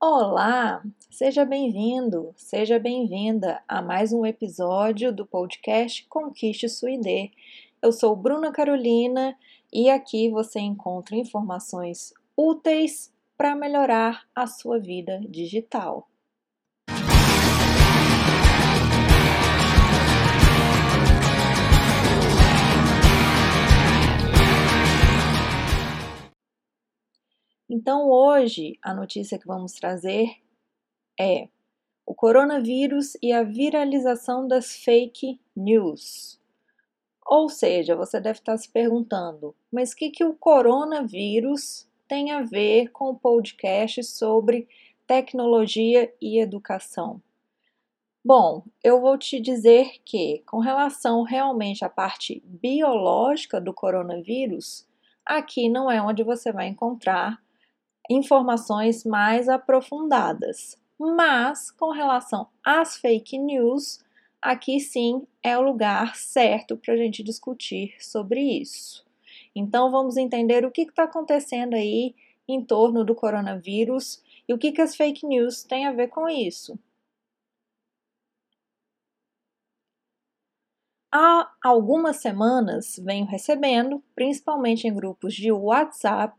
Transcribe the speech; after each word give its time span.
Olá, 0.00 0.82
seja 1.10 1.44
bem-vindo, 1.44 2.34
seja 2.36 2.78
bem-vinda 2.78 3.62
a 3.66 3.80
mais 3.80 4.12
um 4.12 4.26
episódio 4.26 5.10
do 5.14 5.24
podcast 5.24 6.04
Conquiste 6.08 6.68
Sua 6.68 6.90
ID. 6.90 7.30
Eu 7.80 7.90
sou 7.90 8.14
Bruna 8.14 8.52
Carolina 8.52 9.34
e 9.72 9.88
aqui 9.88 10.28
você 10.28 10.60
encontra 10.60 11.16
informações 11.16 12.12
úteis 12.36 13.10
para 13.36 13.56
melhorar 13.56 14.24
a 14.34 14.46
sua 14.46 14.78
vida 14.78 15.20
digital. 15.28 16.08
Então, 27.76 28.08
hoje, 28.08 28.78
a 28.80 28.94
notícia 28.94 29.36
que 29.36 29.48
vamos 29.48 29.72
trazer 29.72 30.36
é 31.18 31.48
o 32.06 32.14
coronavírus 32.14 33.16
e 33.20 33.32
a 33.32 33.42
viralização 33.42 34.46
das 34.46 34.76
fake 34.76 35.40
news. 35.56 36.40
Ou 37.26 37.48
seja, 37.48 37.96
você 37.96 38.20
deve 38.20 38.38
estar 38.38 38.56
se 38.58 38.70
perguntando, 38.70 39.56
mas 39.72 39.90
o 39.90 39.96
que, 39.96 40.10
que 40.10 40.24
o 40.24 40.34
coronavírus 40.34 41.88
tem 42.06 42.30
a 42.30 42.42
ver 42.42 42.92
com 42.92 43.10
o 43.10 43.18
podcast 43.18 44.04
sobre 44.04 44.68
tecnologia 45.04 46.14
e 46.22 46.38
educação? 46.38 47.20
Bom, 48.24 48.62
eu 48.84 49.00
vou 49.00 49.18
te 49.18 49.40
dizer 49.40 49.96
que, 50.04 50.44
com 50.46 50.60
relação 50.60 51.22
realmente 51.22 51.84
à 51.84 51.88
parte 51.88 52.40
biológica 52.46 53.60
do 53.60 53.74
coronavírus, 53.74 54.86
aqui 55.26 55.68
não 55.68 55.90
é 55.90 56.00
onde 56.00 56.22
você 56.22 56.52
vai 56.52 56.68
encontrar 56.68 57.42
informações 58.10 59.04
mais 59.04 59.48
aprofundadas. 59.48 60.78
Mas, 60.98 61.70
com 61.70 61.90
relação 61.90 62.48
às 62.64 62.96
fake 62.96 63.38
news, 63.38 64.00
aqui 64.40 64.78
sim 64.80 65.26
é 65.42 65.56
o 65.58 65.62
lugar 65.62 66.16
certo 66.16 66.76
para 66.76 66.94
a 66.94 66.96
gente 66.96 67.22
discutir 67.22 67.94
sobre 68.00 68.40
isso. 68.40 69.04
Então, 69.54 69.90
vamos 69.90 70.16
entender 70.16 70.64
o 70.64 70.70
que 70.70 70.82
está 70.82 71.04
acontecendo 71.04 71.74
aí 71.74 72.14
em 72.48 72.62
torno 72.62 73.04
do 73.04 73.14
coronavírus 73.14 74.22
e 74.48 74.52
o 74.54 74.58
que, 74.58 74.72
que 74.72 74.82
as 74.82 74.94
fake 74.96 75.26
news 75.26 75.62
têm 75.64 75.86
a 75.86 75.92
ver 75.92 76.08
com 76.08 76.28
isso. 76.28 76.78
Há 81.10 81.50
algumas 81.62 82.16
semanas 82.16 83.00
venho 83.02 83.24
recebendo, 83.24 84.02
principalmente 84.14 84.86
em 84.86 84.94
grupos 84.94 85.32
de 85.34 85.50
WhatsApp, 85.50 86.36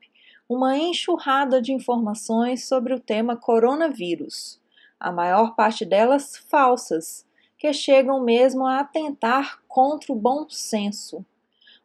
uma 0.47 0.77
enxurrada 0.77 1.59
de 1.59 1.73
informações 1.73 2.67
sobre 2.67 2.93
o 2.93 2.99
tema 2.99 3.35
coronavírus, 3.35 4.61
a 4.99 5.11
maior 5.11 5.55
parte 5.55 5.83
delas 5.83 6.37
falsas, 6.37 7.25
que 7.57 7.73
chegam 7.73 8.23
mesmo 8.23 8.65
a 8.65 8.79
atentar 8.79 9.59
contra 9.67 10.13
o 10.13 10.15
bom 10.15 10.47
senso. 10.47 11.25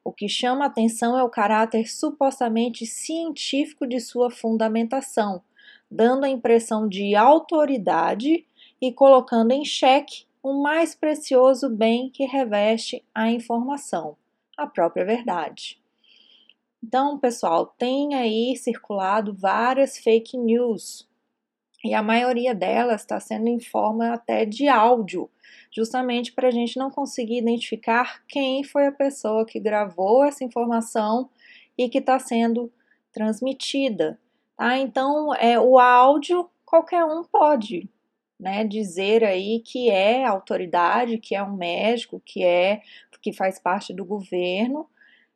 O 0.04 0.12
que 0.12 0.28
chama 0.28 0.66
atenção 0.66 1.18
é 1.18 1.22
o 1.22 1.30
caráter 1.30 1.90
supostamente 1.90 2.84
científico 2.84 3.86
de 3.86 3.98
sua 3.98 4.30
fundamentação, 4.30 5.42
dando 5.90 6.24
a 6.24 6.28
impressão 6.28 6.86
de 6.86 7.14
autoridade 7.14 8.46
e 8.80 8.92
colocando 8.92 9.52
em 9.52 9.64
xeque 9.64 10.24
o 10.42 10.62
mais 10.62 10.94
precioso 10.94 11.70
bem 11.70 12.10
que 12.10 12.24
reveste 12.24 13.02
a 13.14 13.30
informação, 13.30 14.16
a 14.56 14.66
própria 14.66 15.04
verdade. 15.04 15.79
Então, 16.82 17.18
pessoal, 17.18 17.66
tem 17.66 18.14
aí 18.14 18.56
circulado 18.56 19.34
várias 19.34 19.98
fake 19.98 20.36
news 20.36 21.08
e 21.84 21.94
a 21.94 22.02
maioria 22.02 22.54
delas 22.54 23.02
está 23.02 23.18
sendo 23.20 23.48
em 23.48 23.60
forma 23.60 24.12
até 24.12 24.44
de 24.44 24.68
áudio, 24.68 25.30
justamente 25.70 26.32
para 26.32 26.48
a 26.48 26.50
gente 26.50 26.78
não 26.78 26.90
conseguir 26.90 27.38
identificar 27.38 28.22
quem 28.26 28.64
foi 28.64 28.86
a 28.86 28.92
pessoa 28.92 29.46
que 29.46 29.60
gravou 29.60 30.24
essa 30.24 30.44
informação 30.44 31.30
e 31.76 31.88
que 31.88 31.98
está 31.98 32.18
sendo 32.18 32.72
transmitida. 33.12 34.18
Tá? 34.56 34.78
Então, 34.78 35.34
é, 35.34 35.58
o 35.58 35.78
áudio 35.78 36.50
qualquer 36.64 37.04
um 37.04 37.24
pode 37.24 37.88
né, 38.38 38.64
dizer 38.64 39.24
aí 39.24 39.60
que 39.60 39.90
é 39.90 40.24
autoridade, 40.24 41.18
que 41.18 41.34
é 41.34 41.42
um 41.42 41.56
médico, 41.56 42.22
que 42.24 42.42
é 42.42 42.80
que 43.20 43.34
faz 43.34 43.58
parte 43.58 43.92
do 43.92 44.02
governo, 44.02 44.88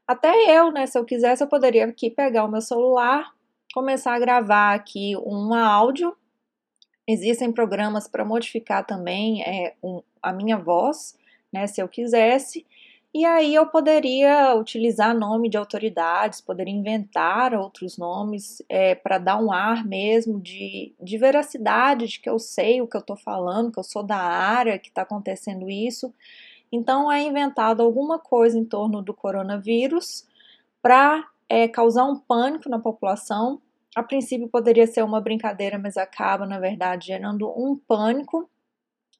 até 0.06 0.32
eu, 0.56 0.70
né, 0.70 0.86
se 0.86 0.98
eu 0.98 1.04
quisesse, 1.04 1.42
eu 1.42 1.48
poderia 1.48 1.86
aqui 1.86 2.10
pegar 2.10 2.44
o 2.44 2.50
meu 2.50 2.60
celular, 2.60 3.32
começar 3.72 4.14
a 4.14 4.18
gravar 4.18 4.74
aqui 4.74 5.16
um 5.16 5.54
áudio. 5.54 6.16
Existem 7.06 7.52
programas 7.52 8.06
para 8.08 8.24
modificar 8.24 8.84
também 8.84 9.42
é, 9.42 9.74
um, 9.82 10.02
a 10.22 10.32
minha 10.32 10.56
voz, 10.56 11.18
né, 11.52 11.66
se 11.66 11.80
eu 11.80 11.88
quisesse. 11.88 12.66
E 13.14 13.24
aí 13.24 13.54
eu 13.54 13.64
poderia 13.66 14.56
utilizar 14.56 15.16
nome 15.16 15.48
de 15.48 15.56
autoridades, 15.56 16.40
poderia 16.40 16.74
inventar 16.74 17.54
outros 17.54 17.96
nomes 17.96 18.60
é, 18.68 18.96
para 18.96 19.18
dar 19.18 19.40
um 19.40 19.52
ar 19.52 19.86
mesmo 19.86 20.40
de, 20.40 20.92
de 21.00 21.16
veracidade, 21.16 22.08
de 22.08 22.18
que 22.18 22.28
eu 22.28 22.40
sei 22.40 22.82
o 22.82 22.88
que 22.88 22.96
eu 22.96 23.00
estou 23.00 23.16
falando, 23.16 23.70
que 23.70 23.78
eu 23.78 23.84
sou 23.84 24.02
da 24.02 24.16
área, 24.16 24.80
que 24.80 24.88
está 24.88 25.02
acontecendo 25.02 25.70
isso. 25.70 26.12
Então, 26.74 27.10
é 27.10 27.22
inventado 27.22 27.84
alguma 27.84 28.18
coisa 28.18 28.58
em 28.58 28.64
torno 28.64 29.00
do 29.00 29.14
coronavírus 29.14 30.26
para 30.82 31.24
é, 31.48 31.68
causar 31.68 32.04
um 32.04 32.18
pânico 32.18 32.68
na 32.68 32.80
população. 32.80 33.62
A 33.94 34.02
princípio 34.02 34.48
poderia 34.48 34.84
ser 34.84 35.04
uma 35.04 35.20
brincadeira, 35.20 35.78
mas 35.78 35.96
acaba, 35.96 36.44
na 36.44 36.58
verdade, 36.58 37.06
gerando 37.06 37.48
um 37.48 37.76
pânico 37.76 38.50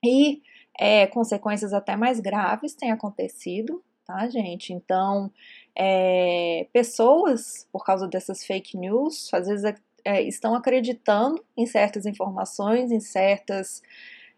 e 0.04 0.42
é, 0.76 1.06
consequências 1.06 1.72
até 1.72 1.94
mais 1.94 2.18
graves 2.18 2.74
têm 2.74 2.90
acontecido, 2.90 3.80
tá, 4.04 4.28
gente? 4.28 4.72
Então, 4.72 5.30
é, 5.76 6.66
pessoas, 6.72 7.68
por 7.70 7.84
causa 7.84 8.08
dessas 8.08 8.44
fake 8.44 8.76
news, 8.76 9.32
às 9.32 9.46
vezes 9.46 9.74
é, 10.04 10.20
estão 10.22 10.56
acreditando 10.56 11.40
em 11.56 11.66
certas 11.66 12.04
informações, 12.04 12.90
em 12.90 12.98
certas 12.98 13.80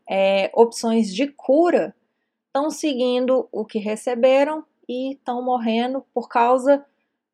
é, 0.06 0.50
opções 0.52 1.14
de 1.14 1.28
cura 1.28 1.94
estão 2.56 2.70
seguindo 2.70 3.46
o 3.52 3.66
que 3.66 3.78
receberam 3.78 4.64
e 4.88 5.12
estão 5.12 5.42
morrendo 5.42 6.02
por 6.14 6.26
causa 6.26 6.82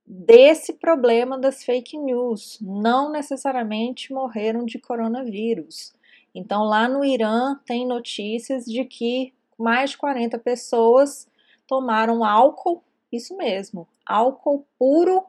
desse 0.05 0.72
problema 0.72 1.38
das 1.38 1.62
fake 1.62 1.97
news. 1.97 2.59
Não 2.60 3.12
necessariamente 3.12 4.12
morreram 4.12 4.65
de 4.65 4.81
coronavírus. 4.81 5.94
Então, 6.34 6.65
lá 6.65 6.88
no 6.88 7.05
Irã, 7.05 7.56
tem 7.65 7.87
notícias 7.87 8.65
de 8.65 8.84
que 8.84 9.32
mais 9.56 9.91
de 9.91 9.99
40 9.99 10.41
pessoas 10.41 11.28
tomaram 11.69 12.25
álcool, 12.25 12.82
isso 13.12 13.37
mesmo, 13.37 13.87
álcool 14.05 14.66
puro, 14.77 15.25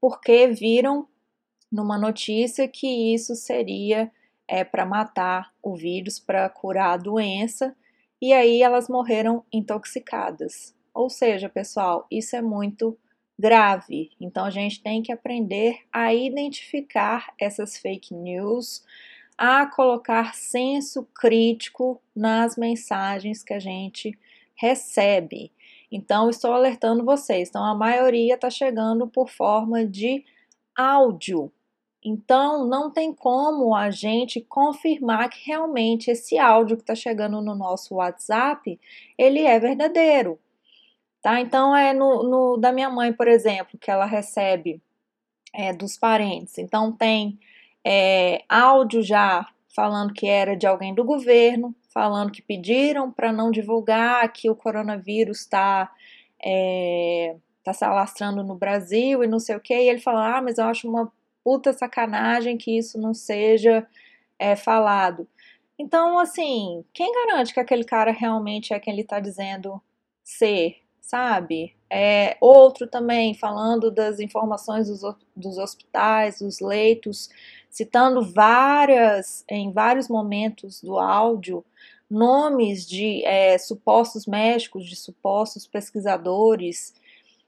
porque 0.00 0.48
viram 0.48 1.06
numa 1.70 1.96
notícia 1.96 2.66
que 2.66 3.14
isso 3.14 3.36
seria 3.36 4.10
é, 4.48 4.64
para 4.64 4.84
matar 4.84 5.52
o 5.62 5.76
vírus, 5.76 6.18
para 6.18 6.48
curar 6.48 6.94
a 6.94 6.96
doença, 6.96 7.76
e 8.22 8.32
aí 8.32 8.62
elas 8.62 8.88
morreram 8.88 9.44
intoxicadas. 9.52 10.72
Ou 10.94 11.10
seja, 11.10 11.48
pessoal, 11.48 12.06
isso 12.08 12.36
é 12.36 12.40
muito 12.40 12.96
grave. 13.36 14.12
Então 14.20 14.44
a 14.44 14.50
gente 14.50 14.80
tem 14.80 15.02
que 15.02 15.10
aprender 15.10 15.80
a 15.92 16.14
identificar 16.14 17.34
essas 17.36 17.76
fake 17.76 18.14
news, 18.14 18.84
a 19.36 19.66
colocar 19.66 20.36
senso 20.36 21.02
crítico 21.12 22.00
nas 22.14 22.56
mensagens 22.56 23.42
que 23.42 23.54
a 23.54 23.58
gente 23.58 24.16
recebe. 24.54 25.50
Então 25.90 26.30
estou 26.30 26.52
alertando 26.52 27.04
vocês. 27.04 27.48
Então 27.48 27.64
a 27.64 27.74
maioria 27.74 28.36
está 28.36 28.48
chegando 28.48 29.08
por 29.08 29.28
forma 29.28 29.84
de 29.84 30.24
áudio. 30.76 31.50
Então, 32.04 32.66
não 32.66 32.90
tem 32.90 33.12
como 33.14 33.74
a 33.74 33.90
gente 33.90 34.40
confirmar 34.40 35.28
que 35.28 35.46
realmente 35.46 36.10
esse 36.10 36.36
áudio 36.36 36.76
que 36.76 36.82
está 36.82 36.94
chegando 36.96 37.40
no 37.40 37.54
nosso 37.54 37.94
WhatsApp, 37.96 38.78
ele 39.16 39.40
é 39.40 39.58
verdadeiro, 39.60 40.38
tá? 41.22 41.40
Então, 41.40 41.76
é 41.76 41.92
no, 41.94 42.24
no 42.24 42.56
da 42.56 42.72
minha 42.72 42.90
mãe, 42.90 43.12
por 43.12 43.28
exemplo, 43.28 43.78
que 43.78 43.90
ela 43.90 44.04
recebe 44.04 44.82
é, 45.54 45.72
dos 45.72 45.96
parentes. 45.96 46.58
Então, 46.58 46.90
tem 46.90 47.38
é, 47.84 48.42
áudio 48.48 49.02
já 49.02 49.46
falando 49.74 50.12
que 50.12 50.26
era 50.26 50.56
de 50.56 50.66
alguém 50.66 50.94
do 50.94 51.04
governo, 51.04 51.74
falando 51.92 52.32
que 52.32 52.42
pediram 52.42 53.12
para 53.12 53.32
não 53.32 53.50
divulgar 53.50 54.30
que 54.32 54.50
o 54.50 54.56
coronavírus 54.56 55.40
está 55.40 55.90
é, 56.42 57.36
tá 57.62 57.72
se 57.72 57.84
alastrando 57.84 58.42
no 58.42 58.56
Brasil 58.56 59.22
e 59.22 59.26
não 59.26 59.38
sei 59.38 59.56
o 59.56 59.60
que. 59.60 59.74
E 59.74 59.88
ele 59.88 60.00
fala, 60.00 60.38
ah, 60.38 60.42
mas 60.42 60.58
eu 60.58 60.64
acho 60.66 60.88
uma 60.88 61.10
puta 61.44 61.72
sacanagem 61.72 62.56
que 62.56 62.76
isso 62.76 62.98
não 62.98 63.14
seja 63.14 63.86
é, 64.38 64.56
falado. 64.56 65.26
Então, 65.78 66.18
assim, 66.18 66.84
quem 66.92 67.12
garante 67.12 67.52
que 67.52 67.60
aquele 67.60 67.84
cara 67.84 68.12
realmente 68.12 68.72
é 68.72 68.78
quem 68.78 68.92
ele 68.92 69.02
está 69.02 69.18
dizendo 69.18 69.80
ser, 70.22 70.76
sabe? 71.00 71.74
É, 71.90 72.36
outro 72.40 72.86
também 72.86 73.34
falando 73.34 73.90
das 73.90 74.20
informações 74.20 74.88
dos, 74.88 75.02
dos 75.36 75.58
hospitais, 75.58 76.38
dos 76.38 76.60
leitos, 76.60 77.28
citando 77.68 78.22
várias, 78.22 79.44
em 79.48 79.72
vários 79.72 80.08
momentos 80.08 80.80
do 80.80 80.98
áudio, 80.98 81.64
nomes 82.08 82.86
de 82.86 83.24
é, 83.24 83.56
supostos 83.58 84.26
médicos, 84.26 84.86
de 84.86 84.94
supostos 84.94 85.66
pesquisadores. 85.66 86.94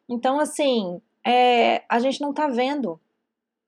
Então, 0.09 0.41
assim, 0.41 1.01
é, 1.25 1.83
a 1.89 1.99
gente 1.99 2.21
não 2.21 2.31
está 2.31 2.49
vendo, 2.49 2.99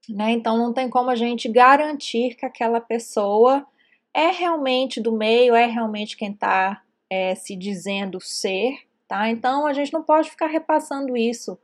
né? 0.09 0.31
Então, 0.31 0.57
não 0.57 0.73
tem 0.73 0.89
como 0.89 1.09
a 1.09 1.15
gente 1.15 1.49
garantir 1.49 2.35
que 2.35 2.45
aquela 2.45 2.79
pessoa 2.81 3.65
é 4.13 4.31
realmente 4.31 4.99
do 4.99 5.11
meio, 5.11 5.53
é 5.53 5.65
realmente 5.65 6.17
quem 6.17 6.31
está 6.31 6.81
é, 7.09 7.35
se 7.35 7.55
dizendo 7.55 8.19
ser, 8.19 8.79
tá? 9.07 9.29
Então 9.29 9.65
a 9.65 9.73
gente 9.73 9.93
não 9.93 10.03
pode 10.03 10.29
ficar 10.29 10.47
repassando 10.47 11.15
isso 11.15 11.57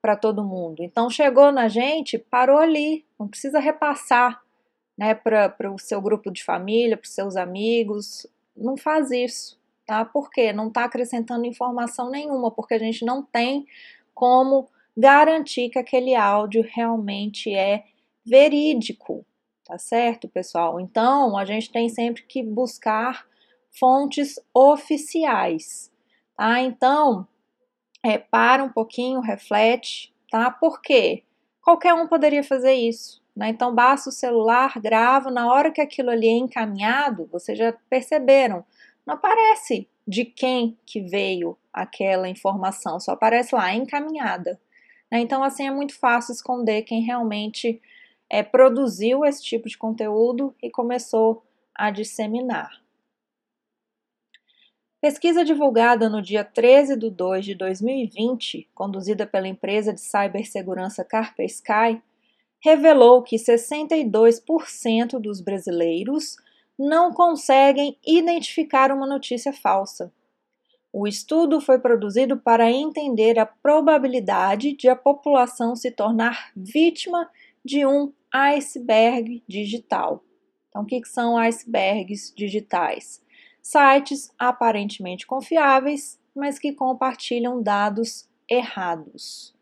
para 0.00 0.16
todo 0.16 0.44
mundo. 0.44 0.82
Então 0.82 1.10
chegou 1.10 1.50
na 1.50 1.68
gente, 1.68 2.18
parou 2.18 2.58
ali, 2.58 3.04
não 3.18 3.28
precisa 3.28 3.58
repassar, 3.58 4.40
né, 4.96 5.14
para 5.14 5.70
o 5.70 5.78
seu 5.78 6.00
grupo 6.00 6.30
de 6.30 6.42
família, 6.42 6.96
para 6.96 7.04
os 7.04 7.12
seus 7.12 7.36
amigos, 7.36 8.26
não 8.56 8.76
faz 8.76 9.10
isso, 9.10 9.58
tá? 9.84 10.04
Por 10.04 10.30
quê? 10.30 10.52
Não 10.52 10.68
está 10.68 10.84
acrescentando 10.84 11.44
informação 11.44 12.08
nenhuma, 12.08 12.50
porque 12.50 12.74
a 12.74 12.78
gente 12.78 13.04
não 13.04 13.22
tem 13.22 13.66
como 14.14 14.68
garantir 14.96 15.68
que 15.68 15.78
aquele 15.78 16.14
áudio 16.14 16.64
realmente 16.66 17.54
é 17.54 17.84
verídico, 18.24 19.24
tá 19.64 19.78
certo, 19.78 20.28
pessoal? 20.28 20.80
Então, 20.80 21.36
a 21.36 21.44
gente 21.44 21.70
tem 21.70 21.88
sempre 21.88 22.22
que 22.22 22.42
buscar 22.42 23.26
fontes 23.78 24.40
oficiais, 24.54 25.92
tá? 26.36 26.60
Então, 26.60 27.28
é, 28.02 28.16
para 28.16 28.64
um 28.64 28.70
pouquinho, 28.70 29.20
reflete, 29.20 30.14
tá? 30.30 30.50
Por 30.50 30.80
quê? 30.80 31.24
Qualquer 31.60 31.92
um 31.94 32.06
poderia 32.06 32.42
fazer 32.42 32.74
isso, 32.74 33.22
né? 33.34 33.48
Então, 33.48 33.74
basta 33.74 34.08
o 34.08 34.12
celular, 34.12 34.80
grava, 34.80 35.30
na 35.30 35.52
hora 35.52 35.70
que 35.70 35.80
aquilo 35.80 36.10
ali 36.10 36.28
é 36.28 36.36
encaminhado, 36.36 37.28
vocês 37.30 37.58
já 37.58 37.72
perceberam, 37.90 38.64
não 39.04 39.14
aparece 39.14 39.88
de 40.06 40.24
quem 40.24 40.78
que 40.86 41.00
veio 41.00 41.58
aquela 41.72 42.28
informação, 42.28 42.98
só 42.98 43.12
aparece 43.12 43.54
lá, 43.54 43.74
encaminhada. 43.74 44.58
Né? 45.10 45.20
Então, 45.20 45.42
assim, 45.42 45.66
é 45.66 45.70
muito 45.70 45.98
fácil 45.98 46.32
esconder 46.32 46.82
quem 46.82 47.02
realmente 47.02 47.80
é, 48.30 48.42
produziu 48.42 49.24
esse 49.24 49.42
tipo 49.42 49.68
de 49.68 49.78
conteúdo 49.78 50.54
e 50.62 50.70
começou 50.70 51.44
a 51.74 51.90
disseminar. 51.90 52.70
Pesquisa 55.00 55.44
divulgada 55.44 56.08
no 56.08 56.22
dia 56.22 56.42
13 56.42 56.98
de 56.98 57.10
2 57.10 57.44
de 57.44 57.54
2020, 57.54 58.68
conduzida 58.74 59.26
pela 59.26 59.46
empresa 59.46 59.92
de 59.92 60.00
cibersegurança 60.00 61.04
Kaspersky, 61.04 62.02
revelou 62.60 63.22
que 63.22 63.36
62% 63.36 65.20
dos 65.20 65.40
brasileiros 65.40 66.36
não 66.78 67.12
conseguem 67.12 67.96
identificar 68.04 68.90
uma 68.90 69.06
notícia 69.06 69.52
falsa. 69.52 70.12
O 70.98 71.06
estudo 71.06 71.60
foi 71.60 71.78
produzido 71.78 72.38
para 72.38 72.72
entender 72.72 73.38
a 73.38 73.44
probabilidade 73.44 74.72
de 74.72 74.88
a 74.88 74.96
população 74.96 75.76
se 75.76 75.90
tornar 75.90 76.50
vítima 76.56 77.30
de 77.62 77.84
um 77.84 78.14
iceberg 78.32 79.44
digital. 79.46 80.24
Então, 80.70 80.84
o 80.84 80.86
que 80.86 81.04
são 81.04 81.36
icebergs 81.36 82.32
digitais? 82.34 83.22
sites 83.60 84.32
aparentemente 84.38 85.26
confiáveis, 85.26 86.18
mas 86.34 86.58
que 86.58 86.72
compartilham 86.72 87.62
dados 87.62 88.26
errados. 88.48 89.54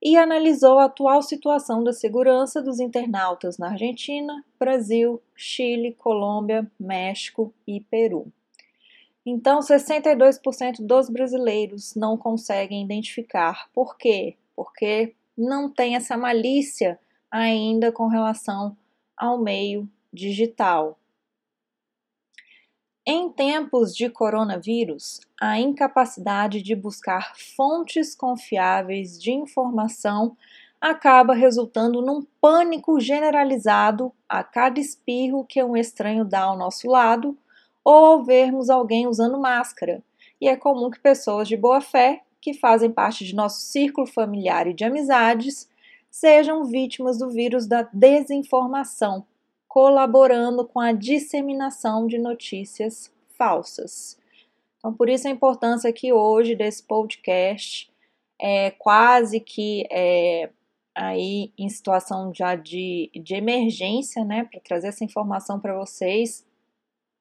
E 0.00 0.16
analisou 0.16 0.78
a 0.78 0.84
atual 0.84 1.22
situação 1.22 1.82
da 1.82 1.92
segurança 1.92 2.62
dos 2.62 2.78
internautas 2.78 3.58
na 3.58 3.70
Argentina, 3.70 4.44
Brasil, 4.60 5.20
Chile, 5.34 5.92
Colômbia, 5.92 6.70
México 6.78 7.52
e 7.66 7.80
Peru. 7.80 8.32
Então, 9.24 9.60
62% 9.60 10.84
dos 10.84 11.08
brasileiros 11.08 11.94
não 11.94 12.16
conseguem 12.16 12.84
identificar. 12.84 13.68
Por 13.72 13.96
quê? 13.96 14.36
Porque 14.54 15.14
não 15.36 15.70
tem 15.70 15.94
essa 15.94 16.16
malícia 16.16 16.98
ainda 17.30 17.92
com 17.92 18.08
relação 18.08 18.76
ao 19.16 19.38
meio 19.38 19.88
digital. 20.12 20.98
Em 23.06 23.30
tempos 23.30 23.96
de 23.96 24.08
coronavírus, 24.08 25.20
a 25.40 25.58
incapacidade 25.58 26.62
de 26.62 26.74
buscar 26.76 27.34
fontes 27.36 28.14
confiáveis 28.14 29.20
de 29.20 29.32
informação 29.32 30.36
acaba 30.80 31.34
resultando 31.34 32.00
num 32.00 32.24
pânico 32.40 33.00
generalizado 33.00 34.12
a 34.28 34.44
cada 34.44 34.78
espirro 34.78 35.44
que 35.44 35.62
um 35.62 35.76
estranho 35.76 36.24
dá 36.24 36.42
ao 36.42 36.56
nosso 36.56 36.88
lado 36.88 37.36
ou 37.84 38.24
vermos 38.24 38.70
alguém 38.70 39.06
usando 39.06 39.38
máscara. 39.38 40.02
E 40.40 40.48
é 40.48 40.56
comum 40.56 40.90
que 40.90 41.00
pessoas 41.00 41.48
de 41.48 41.56
boa 41.56 41.80
fé, 41.80 42.22
que 42.40 42.54
fazem 42.54 42.90
parte 42.90 43.24
de 43.24 43.34
nosso 43.34 43.60
círculo 43.60 44.06
familiar 44.06 44.66
e 44.66 44.74
de 44.74 44.84
amizades, 44.84 45.68
sejam 46.10 46.64
vítimas 46.64 47.18
do 47.18 47.30
vírus 47.30 47.66
da 47.66 47.88
desinformação 47.92 49.24
colaborando 49.72 50.66
com 50.66 50.78
a 50.78 50.92
disseminação 50.92 52.06
de 52.06 52.18
notícias 52.18 53.10
falsas. 53.38 54.18
Então, 54.76 54.92
por 54.92 55.08
isso 55.08 55.26
a 55.26 55.30
importância 55.30 55.88
aqui 55.88 56.12
hoje 56.12 56.54
desse 56.54 56.82
podcast, 56.82 57.90
é 58.38 58.70
quase 58.72 59.40
que 59.40 59.86
é, 59.90 60.50
aí 60.94 61.52
em 61.56 61.70
situação 61.70 62.34
já 62.34 62.54
de, 62.54 63.10
de 63.14 63.34
emergência, 63.34 64.22
né, 64.26 64.44
para 64.44 64.60
trazer 64.60 64.88
essa 64.88 65.04
informação 65.04 65.58
para 65.58 65.78
vocês, 65.78 66.44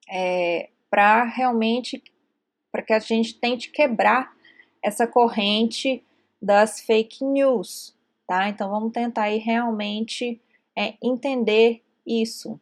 é, 0.10 0.70
para 0.90 1.24
realmente, 1.24 2.04
para 2.72 2.82
que 2.82 2.94
a 2.94 3.00
gente 3.00 3.40
tente 3.40 3.70
quebrar 3.70 4.34
essa 4.84 5.06
corrente 5.06 6.04
das 6.42 6.82
fake 6.82 7.24
news, 7.24 7.96
tá? 8.28 8.50
Então 8.50 8.70
vamos 8.70 8.92
tentar 8.92 9.24
aí 9.24 9.38
realmente 9.38 10.42
é, 10.76 10.96
entender 11.02 11.82
isso. 12.06 12.60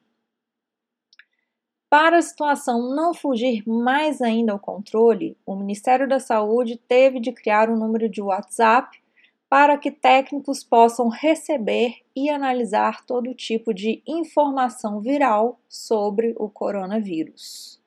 Para 1.89 2.18
a 2.18 2.21
situação 2.21 2.94
não 2.94 3.15
fugir 3.15 3.68
mais 3.68 4.21
ainda 4.21 4.51
ao 4.51 4.59
controle, 4.59 5.35
o 5.44 5.56
Ministério 5.56 6.07
da 6.07 6.19
Saúde 6.19 6.77
teve 6.77 7.19
de 7.19 7.31
criar 7.31 7.69
um 7.69 7.75
número 7.75 8.07
de 8.07 8.21
WhatsApp 8.21 8.99
para 9.50 9.78
que 9.78 9.90
técnicos 9.90 10.63
possam 10.63 11.10
receber 11.10 11.96
e 12.16 12.30
analisar 12.30 13.04
todo 13.06 13.34
tipo 13.34 13.74
de 13.74 14.04
informação 14.06 15.01
viral 15.01 15.60
sobre 15.68 16.35
o 16.38 16.47
coronavírus. 16.47 17.81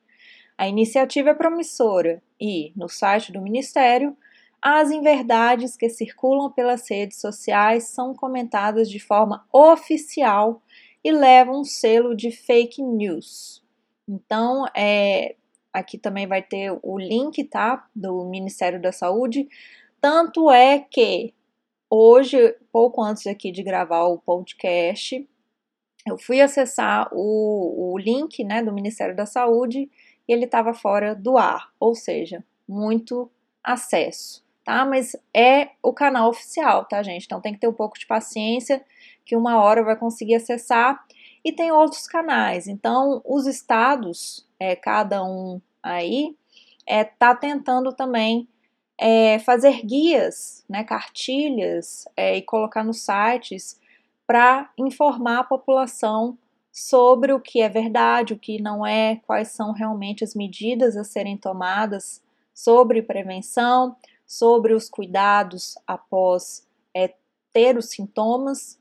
A 0.59 0.67
iniciativa 0.67 1.31
é 1.31 1.35
promissora 1.35 2.21
e, 2.41 2.73
no 2.75 2.89
site 2.89 3.31
do 3.31 3.41
Ministério, 3.41 4.17
as 4.61 4.91
inverdades 4.91 5.77
que 5.77 5.89
circulam 5.89 6.51
pelas 6.51 6.89
redes 6.91 7.21
sociais 7.21 7.89
são 7.89 8.15
comentadas 8.15 8.91
de 8.91 8.99
forma 8.99 9.45
oficial 9.53 10.63
e 11.03 11.11
leva 11.11 11.53
um 11.53 11.65
selo 11.65 12.15
de 12.15 12.31
fake 12.31 12.83
news. 12.83 13.63
Então, 14.09 14.67
é, 14.77 15.37
aqui 15.73 15.97
também 15.97 16.27
vai 16.27 16.43
ter 16.43 16.77
o 16.83 16.99
link, 16.99 17.43
tá, 17.45 17.89
do 17.95 18.25
Ministério 18.25 18.81
da 18.81 18.93
Saúde. 18.93 19.49
Tanto 20.01 20.51
é 20.51 20.79
que 20.79 21.35
hoje, 21.95 22.57
pouco 22.73 23.03
antes 23.03 23.27
aqui 23.27 23.53
de 23.53 23.63
gravar 23.63 24.05
o 24.05 24.19
podcast, 24.19 25.29
eu 26.07 26.17
fui 26.17 26.41
acessar 26.41 27.09
o, 27.13 27.93
o 27.93 27.99
link, 27.99 28.43
né, 28.43 28.63
do 28.63 28.73
Ministério 28.73 29.15
da 29.15 29.27
Saúde 29.27 29.91
e 30.27 30.33
ele 30.33 30.47
estava 30.47 30.73
fora 30.73 31.15
do 31.15 31.37
ar, 31.37 31.71
ou 31.79 31.95
seja, 31.95 32.45
muito 32.67 33.31
acesso, 33.63 34.45
tá? 34.65 34.85
Mas 34.87 35.15
é 35.35 35.71
o 35.83 35.93
canal 35.93 36.31
oficial, 36.31 36.85
tá, 36.87 37.03
gente? 37.03 37.25
Então 37.25 37.41
tem 37.41 37.53
que 37.53 37.61
ter 37.61 37.69
um 37.69 37.75
pouco 37.75 37.99
de 37.99 38.07
paciência 38.07 38.83
que 39.25 39.37
uma 39.37 39.63
hora 39.63 39.85
vai 39.85 39.97
conseguir 39.97 40.37
acessar, 40.37 41.05
e 41.45 41.53
tem 41.53 41.73
outros 41.73 42.07
canais. 42.07 42.69
Então, 42.69 43.21
os 43.25 43.47
estados, 43.47 44.47
é, 44.59 44.77
cada 44.77 45.25
um 45.25 45.61
aí, 45.83 46.37
está 46.87 46.95
é, 46.95 47.05
tá 47.05 47.35
tentando 47.35 47.93
também 47.93 48.49
é, 49.03 49.41
fazer 49.41 49.85
guias, 49.85 50.65
né, 50.69 50.85
cartilhas 50.85 52.07
é, 52.17 52.37
e 52.37 52.43
colocar 52.43 52.85
nos 52.85 53.01
sites 53.01 53.81
para 54.25 54.71
informar 54.79 55.41
a 55.41 55.45
população 55.45 56.39
sobre 56.71 57.33
o 57.33 57.41
que 57.41 57.61
é 57.61 57.69
verdade, 57.69 58.33
o 58.33 58.39
que 58.39 58.63
não 58.63 58.87
é, 58.87 59.17
quais 59.27 59.49
são 59.49 59.73
realmente 59.73 60.23
as 60.23 60.37
medidas 60.37 60.97
a 60.97 61.03
serem 61.03 61.37
tomadas 61.37 62.23
sobre 62.55 63.03
prevenção, 63.03 63.97
sobre 64.25 64.73
os 64.73 64.89
cuidados 64.89 65.75
após 65.85 66.65
é, 66.95 67.13
ter 67.53 67.77
os 67.77 67.91
sintomas 67.91 68.81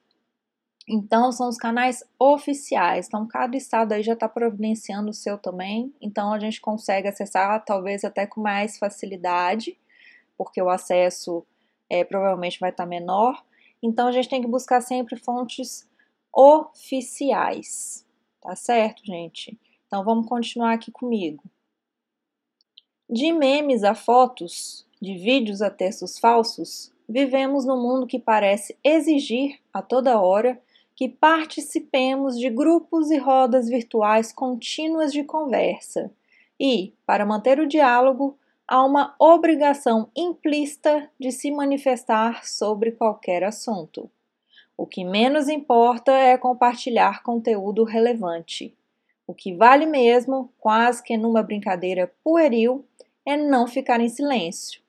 então, 0.87 1.31
são 1.31 1.47
os 1.47 1.57
canais 1.57 2.03
oficiais. 2.19 3.07
Então, 3.07 3.25
cada 3.25 3.55
estado 3.55 3.93
aí 3.93 4.03
já 4.03 4.11
está 4.11 4.27
providenciando 4.27 5.11
o 5.11 5.13
seu 5.13 5.37
também. 5.37 5.93
Então, 6.01 6.33
a 6.33 6.39
gente 6.39 6.59
consegue 6.59 7.07
acessar 7.07 7.63
talvez 7.63 8.03
até 8.03 8.25
com 8.25 8.41
mais 8.41 8.77
facilidade, 8.77 9.77
porque 10.37 10.61
o 10.61 10.69
acesso 10.69 11.45
é, 11.89 12.03
provavelmente 12.03 12.59
vai 12.59 12.69
estar 12.69 12.85
menor. 12.85 13.43
Então 13.81 14.07
a 14.07 14.11
gente 14.11 14.29
tem 14.29 14.41
que 14.41 14.47
buscar 14.47 14.81
sempre 14.81 15.15
fontes 15.17 15.87
oficiais, 16.33 18.05
tá 18.41 18.55
certo, 18.55 19.05
gente? 19.05 19.59
Então 19.87 20.03
vamos 20.03 20.27
continuar 20.27 20.73
aqui 20.73 20.91
comigo. 20.91 21.43
De 23.09 23.33
memes 23.33 23.83
a 23.83 23.93
fotos, 23.93 24.87
de 25.01 25.17
vídeos 25.17 25.61
a 25.61 25.69
textos 25.69 26.17
falsos, 26.17 26.93
vivemos 27.09 27.65
num 27.65 27.81
mundo 27.81 28.07
que 28.07 28.17
parece 28.17 28.77
exigir 28.83 29.59
a 29.73 29.81
toda 29.81 30.21
hora 30.21 30.61
que 30.95 31.09
participemos 31.09 32.37
de 32.37 32.49
grupos 32.49 33.11
e 33.11 33.17
rodas 33.17 33.67
virtuais 33.67 34.31
contínuas 34.31 35.11
de 35.11 35.23
conversa. 35.23 36.11
E, 36.59 36.93
para 37.05 37.25
manter 37.25 37.59
o 37.59 37.67
diálogo, 37.67 38.37
há 38.71 38.85
uma 38.85 39.13
obrigação 39.19 40.09
implícita 40.15 41.11
de 41.19 41.29
se 41.29 41.51
manifestar 41.51 42.47
sobre 42.47 42.93
qualquer 42.93 43.43
assunto. 43.43 44.09
O 44.77 44.87
que 44.87 45.03
menos 45.03 45.49
importa 45.49 46.13
é 46.13 46.37
compartilhar 46.37 47.21
conteúdo 47.21 47.83
relevante. 47.83 48.73
O 49.27 49.33
que 49.33 49.53
vale 49.53 49.85
mesmo, 49.85 50.53
quase 50.57 51.03
que 51.03 51.17
numa 51.17 51.43
brincadeira 51.43 52.13
pueril, 52.23 52.85
é 53.25 53.35
não 53.35 53.67
ficar 53.67 53.99
em 53.99 54.07
silêncio. 54.07 54.81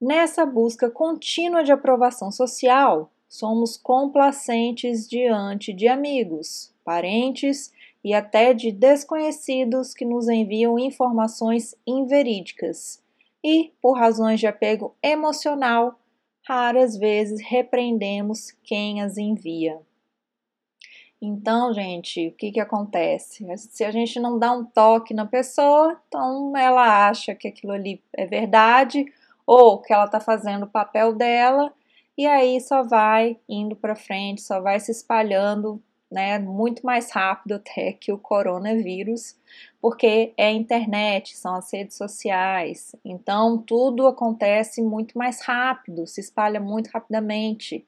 Nessa 0.00 0.46
busca 0.46 0.88
contínua 0.88 1.64
de 1.64 1.72
aprovação 1.72 2.30
social, 2.30 3.10
somos 3.28 3.76
complacentes 3.76 5.08
diante 5.08 5.72
de 5.72 5.88
amigos, 5.88 6.72
parentes 6.84 7.72
e 8.04 8.14
até 8.14 8.52
de 8.52 8.72
desconhecidos 8.72 9.94
que 9.94 10.04
nos 10.04 10.28
enviam 10.28 10.78
informações 10.78 11.74
inverídicas 11.86 13.02
e, 13.44 13.72
por 13.80 13.92
razões 13.92 14.40
de 14.40 14.46
apego 14.46 14.94
emocional, 15.02 15.98
raras 16.46 16.96
vezes 16.96 17.40
repreendemos 17.40 18.50
quem 18.62 19.00
as 19.00 19.16
envia. 19.16 19.80
Então, 21.20 21.72
gente, 21.72 22.28
o 22.28 22.32
que, 22.32 22.50
que 22.50 22.58
acontece? 22.58 23.46
Se 23.56 23.84
a 23.84 23.92
gente 23.92 24.18
não 24.18 24.40
dá 24.40 24.50
um 24.50 24.64
toque 24.64 25.14
na 25.14 25.24
pessoa, 25.24 26.00
então 26.08 26.56
ela 26.56 27.08
acha 27.08 27.32
que 27.32 27.46
aquilo 27.46 27.72
ali 27.72 28.02
é 28.12 28.26
verdade 28.26 29.06
ou 29.46 29.80
que 29.80 29.92
ela 29.92 30.06
está 30.06 30.18
fazendo 30.18 30.64
o 30.64 30.70
papel 30.70 31.14
dela 31.14 31.72
e 32.18 32.26
aí 32.26 32.60
só 32.60 32.82
vai 32.82 33.38
indo 33.48 33.76
para 33.76 33.94
frente, 33.94 34.42
só 34.42 34.60
vai 34.60 34.80
se 34.80 34.90
espalhando, 34.90 35.80
né, 36.12 36.38
muito 36.38 36.84
mais 36.84 37.10
rápido 37.10 37.54
até 37.54 37.92
que 37.92 38.12
o 38.12 38.18
coronavírus, 38.18 39.34
porque 39.80 40.34
é 40.36 40.48
a 40.48 40.52
internet, 40.52 41.36
são 41.36 41.54
as 41.54 41.72
redes 41.72 41.96
sociais. 41.96 42.94
Então 43.02 43.56
tudo 43.56 44.06
acontece 44.06 44.82
muito 44.82 45.16
mais 45.16 45.40
rápido, 45.40 46.06
se 46.06 46.20
espalha 46.20 46.60
muito 46.60 46.88
rapidamente. 46.88 47.86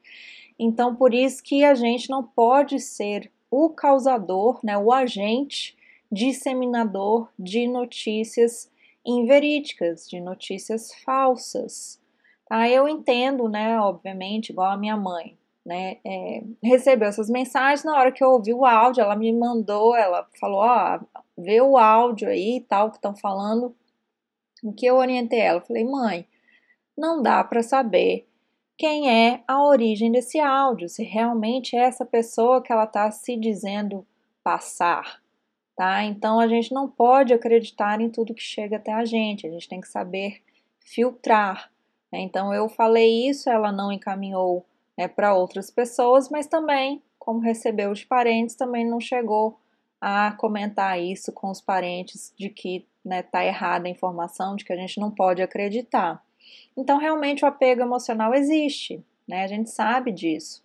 Então, 0.58 0.94
por 0.94 1.12
isso 1.12 1.42
que 1.42 1.64
a 1.64 1.74
gente 1.74 2.08
não 2.08 2.22
pode 2.22 2.80
ser 2.80 3.30
o 3.50 3.68
causador, 3.68 4.58
né, 4.62 4.78
o 4.78 4.92
agente 4.92 5.76
disseminador 6.10 7.28
de 7.38 7.66
notícias 7.66 8.70
inverídicas, 9.04 10.08
de 10.08 10.20
notícias 10.20 10.94
falsas. 11.04 12.00
Tá? 12.46 12.68
Eu 12.68 12.88
entendo, 12.88 13.48
né, 13.48 13.78
obviamente, 13.78 14.50
igual 14.50 14.70
a 14.70 14.76
minha 14.76 14.96
mãe, 14.96 15.36
né, 15.64 15.96
é, 16.04 16.42
recebeu 16.62 17.08
essas 17.08 17.30
mensagens, 17.30 17.84
na 17.84 17.98
hora 17.98 18.12
que 18.12 18.22
eu 18.22 18.28
ouvi 18.28 18.52
o 18.52 18.66
áudio, 18.66 19.02
ela 19.02 19.16
me 19.16 19.32
mandou, 19.32 19.96
ela 19.96 20.28
falou, 20.38 20.60
ó, 20.60 21.00
vê 21.38 21.60
o 21.60 21.78
áudio 21.78 22.28
aí 22.28 22.58
e 22.58 22.60
tal, 22.60 22.90
que 22.90 22.96
estão 22.96 23.16
falando, 23.16 23.74
o 24.62 24.72
que 24.72 24.86
eu 24.86 24.96
orientei 24.96 25.40
ela, 25.40 25.60
falei, 25.60 25.84
mãe, 25.84 26.26
não 26.96 27.22
dá 27.22 27.42
para 27.42 27.62
saber 27.62 28.26
quem 28.76 29.10
é 29.10 29.42
a 29.46 29.62
origem 29.64 30.10
desse 30.10 30.38
áudio, 30.38 30.88
se 30.88 31.02
realmente 31.02 31.76
é 31.76 31.80
essa 31.80 32.04
pessoa 32.04 32.62
que 32.62 32.72
ela 32.72 32.84
está 32.84 33.10
se 33.10 33.36
dizendo 33.36 34.06
passar, 34.42 35.22
tá? 35.76 36.04
Então 36.04 36.40
a 36.40 36.48
gente 36.48 36.74
não 36.74 36.88
pode 36.88 37.32
acreditar 37.32 38.00
em 38.00 38.10
tudo 38.10 38.34
que 38.34 38.42
chega 38.42 38.76
até 38.76 38.92
a 38.92 39.04
gente, 39.04 39.46
a 39.46 39.50
gente 39.50 39.68
tem 39.68 39.80
que 39.80 39.88
saber 39.88 40.42
filtrar. 40.80 41.70
Né? 42.12 42.20
Então 42.20 42.52
eu 42.52 42.68
falei 42.68 43.28
isso, 43.28 43.48
ela 43.48 43.72
não 43.72 43.92
encaminhou 43.92 44.66
né, 44.96 45.08
para 45.08 45.34
outras 45.34 45.70
pessoas, 45.70 46.28
mas 46.28 46.46
também, 46.46 47.02
como 47.18 47.40
recebeu 47.40 47.92
de 47.92 48.06
parentes, 48.06 48.54
também 48.54 48.86
não 48.86 49.00
chegou 49.00 49.58
a 50.00 50.32
comentar 50.32 51.00
isso 51.00 51.32
com 51.32 51.50
os 51.50 51.60
parentes 51.60 52.32
de 52.36 52.50
que 52.50 52.76
está 52.76 52.88
né, 53.04 53.22
tá 53.22 53.44
errada 53.44 53.86
a 53.86 53.90
informação, 53.90 54.56
de 54.56 54.64
que 54.64 54.72
a 54.72 54.76
gente 54.76 55.00
não 55.00 55.10
pode 55.10 55.42
acreditar. 55.42 56.22
Então, 56.76 56.98
realmente, 56.98 57.44
o 57.44 57.48
apego 57.48 57.82
emocional 57.82 58.34
existe, 58.34 59.04
né? 59.26 59.44
A 59.44 59.46
gente 59.46 59.70
sabe 59.70 60.12
disso. 60.12 60.62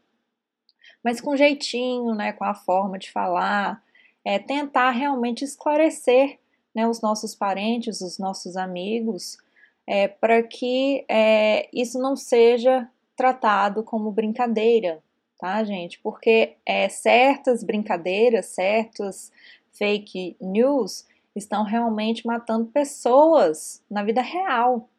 Mas 1.03 1.21
com 1.21 1.35
jeitinho, 1.35 2.13
né? 2.13 2.33
Com 2.33 2.43
a 2.43 2.53
forma 2.53 2.97
de 2.97 3.11
falar, 3.11 3.81
é 4.25 4.39
tentar 4.39 4.91
realmente 4.91 5.43
esclarecer 5.43 6.39
né, 6.73 6.87
os 6.87 7.01
nossos 7.01 7.35
parentes, 7.35 8.01
os 8.01 8.17
nossos 8.17 8.55
amigos, 8.55 9.37
é, 9.87 10.07
para 10.07 10.43
que 10.43 11.03
é, 11.09 11.67
isso 11.73 11.99
não 11.99 12.15
seja 12.15 12.87
tratado 13.19 13.83
como 13.83 14.13
brincadeira, 14.13 15.03
tá, 15.37 15.61
gente? 15.61 15.99
Porque 15.99 16.55
é, 16.65 16.87
certas 16.87 17.65
brincadeiras, 17.65 18.45
certas 18.45 19.29
fake 19.73 20.37
news 20.39 21.05
estão 21.35 21.63
realmente 21.65 22.25
matando 22.25 22.67
pessoas 22.67 23.83
na 23.91 24.03
vida 24.03 24.21
real, 24.21 24.89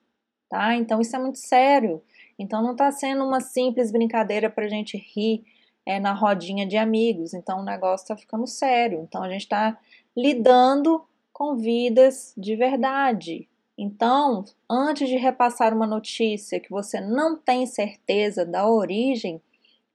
tá? 0.50 0.74
Então 0.76 1.00
isso 1.00 1.16
é 1.16 1.18
muito 1.18 1.38
sério. 1.38 2.02
Então 2.38 2.62
não 2.62 2.72
está 2.72 2.92
sendo 2.92 3.24
uma 3.24 3.40
simples 3.40 3.90
brincadeira 3.90 4.50
para 4.50 4.66
a 4.66 4.68
gente 4.68 4.98
rir 4.98 5.42
é, 5.86 5.98
na 5.98 6.12
rodinha 6.12 6.66
de 6.66 6.76
amigos. 6.76 7.32
Então 7.32 7.60
o 7.60 7.64
negócio 7.64 8.04
está 8.04 8.16
ficando 8.18 8.46
sério. 8.46 9.00
Então 9.00 9.22
a 9.22 9.30
gente 9.30 9.42
está 9.44 9.78
lidando 10.14 11.02
com 11.32 11.56
vidas 11.56 12.34
de 12.36 12.54
verdade. 12.54 13.48
Então, 13.82 14.44
antes 14.68 15.08
de 15.08 15.16
repassar 15.16 15.74
uma 15.74 15.86
notícia 15.86 16.60
que 16.60 16.68
você 16.68 17.00
não 17.00 17.34
tem 17.34 17.64
certeza 17.64 18.44
da 18.44 18.68
origem, 18.68 19.40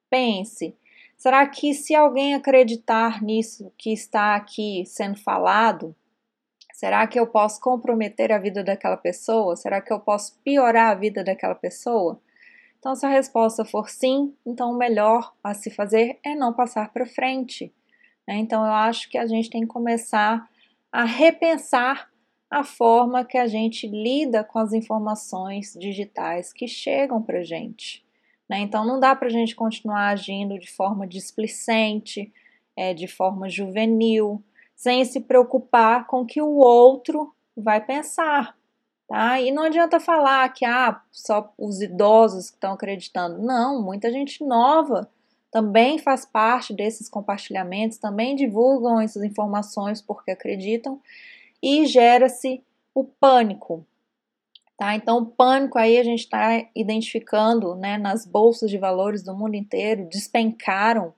pense: 0.09 0.75
será 1.15 1.47
que 1.47 1.71
se 1.71 1.93
alguém 1.93 2.33
acreditar 2.33 3.21
nisso 3.21 3.71
que 3.77 3.93
está 3.93 4.35
aqui 4.35 4.83
sendo 4.87 5.17
falado, 5.19 5.95
Será 6.75 7.07
que 7.07 7.17
eu 7.17 7.25
posso 7.25 7.61
comprometer 7.61 8.33
a 8.33 8.37
vida 8.37 8.61
daquela 8.61 8.97
pessoa? 8.97 9.55
Será 9.55 9.79
que 9.79 9.93
eu 9.93 9.99
posso 9.99 10.37
piorar 10.43 10.91
a 10.91 10.93
vida 10.93 11.23
daquela 11.23 11.55
pessoa? 11.55 12.19
Então, 12.77 12.93
se 12.93 13.05
a 13.05 13.09
resposta 13.09 13.63
for 13.63 13.89
sim, 13.89 14.35
então 14.45 14.71
o 14.71 14.77
melhor 14.77 15.33
a 15.41 15.53
se 15.53 15.71
fazer 15.71 16.19
é 16.21 16.35
não 16.35 16.51
passar 16.51 16.91
para 16.91 17.05
frente. 17.05 17.73
Né? 18.27 18.35
Então, 18.35 18.65
eu 18.65 18.73
acho 18.73 19.09
que 19.09 19.17
a 19.17 19.25
gente 19.25 19.49
tem 19.49 19.61
que 19.61 19.67
começar 19.67 20.49
a 20.91 21.05
repensar 21.05 22.11
a 22.55 22.63
forma 22.63 23.25
que 23.25 23.37
a 23.37 23.47
gente 23.47 23.85
lida 23.85 24.41
com 24.41 24.57
as 24.59 24.71
informações 24.71 25.75
digitais 25.77 26.53
que 26.53 26.69
chegam 26.69 27.21
para 27.21 27.39
a 27.39 27.43
gente. 27.43 28.01
Né? 28.47 28.59
Então, 28.59 28.85
não 28.85 28.97
dá 28.97 29.13
para 29.13 29.27
a 29.27 29.31
gente 29.31 29.53
continuar 29.53 30.07
agindo 30.07 30.57
de 30.57 30.71
forma 30.71 31.05
displicente, 31.05 32.31
é, 32.73 32.93
de 32.93 33.07
forma 33.07 33.49
juvenil 33.49 34.41
sem 34.73 35.03
se 35.03 35.19
preocupar 35.19 36.07
com 36.07 36.21
o 36.21 36.25
que 36.25 36.41
o 36.41 36.55
outro 36.55 37.33
vai 37.57 37.81
pensar, 37.81 38.55
tá? 39.05 39.39
E 39.41 39.51
não 39.51 39.63
adianta 39.63 39.99
falar 39.99 40.47
que 40.53 40.63
ah, 40.63 41.01
só 41.11 41.53
os 41.57 41.81
idosos 41.81 42.49
que 42.49 42.55
estão 42.55 42.71
acreditando. 42.71 43.41
Não, 43.41 43.81
muita 43.81 44.09
gente 44.09 44.45
nova 44.45 45.09
também 45.51 45.97
faz 45.97 46.25
parte 46.25 46.73
desses 46.73 47.09
compartilhamentos, 47.09 47.97
também 47.97 48.33
divulgam 48.33 48.99
essas 49.01 49.23
informações 49.23 50.01
porque 50.01 50.31
acreditam 50.31 51.01
e 51.61 51.85
gera-se 51.85 52.63
o 52.93 53.03
pânico. 53.03 53.85
Tá? 54.77 54.95
Então, 54.95 55.19
o 55.19 55.25
pânico 55.25 55.77
aí 55.77 55.97
a 55.97 56.03
gente 56.03 56.19
está 56.19 56.65
identificando 56.75 57.75
né, 57.75 57.97
nas 57.97 58.25
bolsas 58.25 58.69
de 58.69 58.77
valores 58.77 59.23
do 59.23 59.35
mundo 59.35 59.55
inteiro, 59.55 60.07
despencaram 60.09 61.13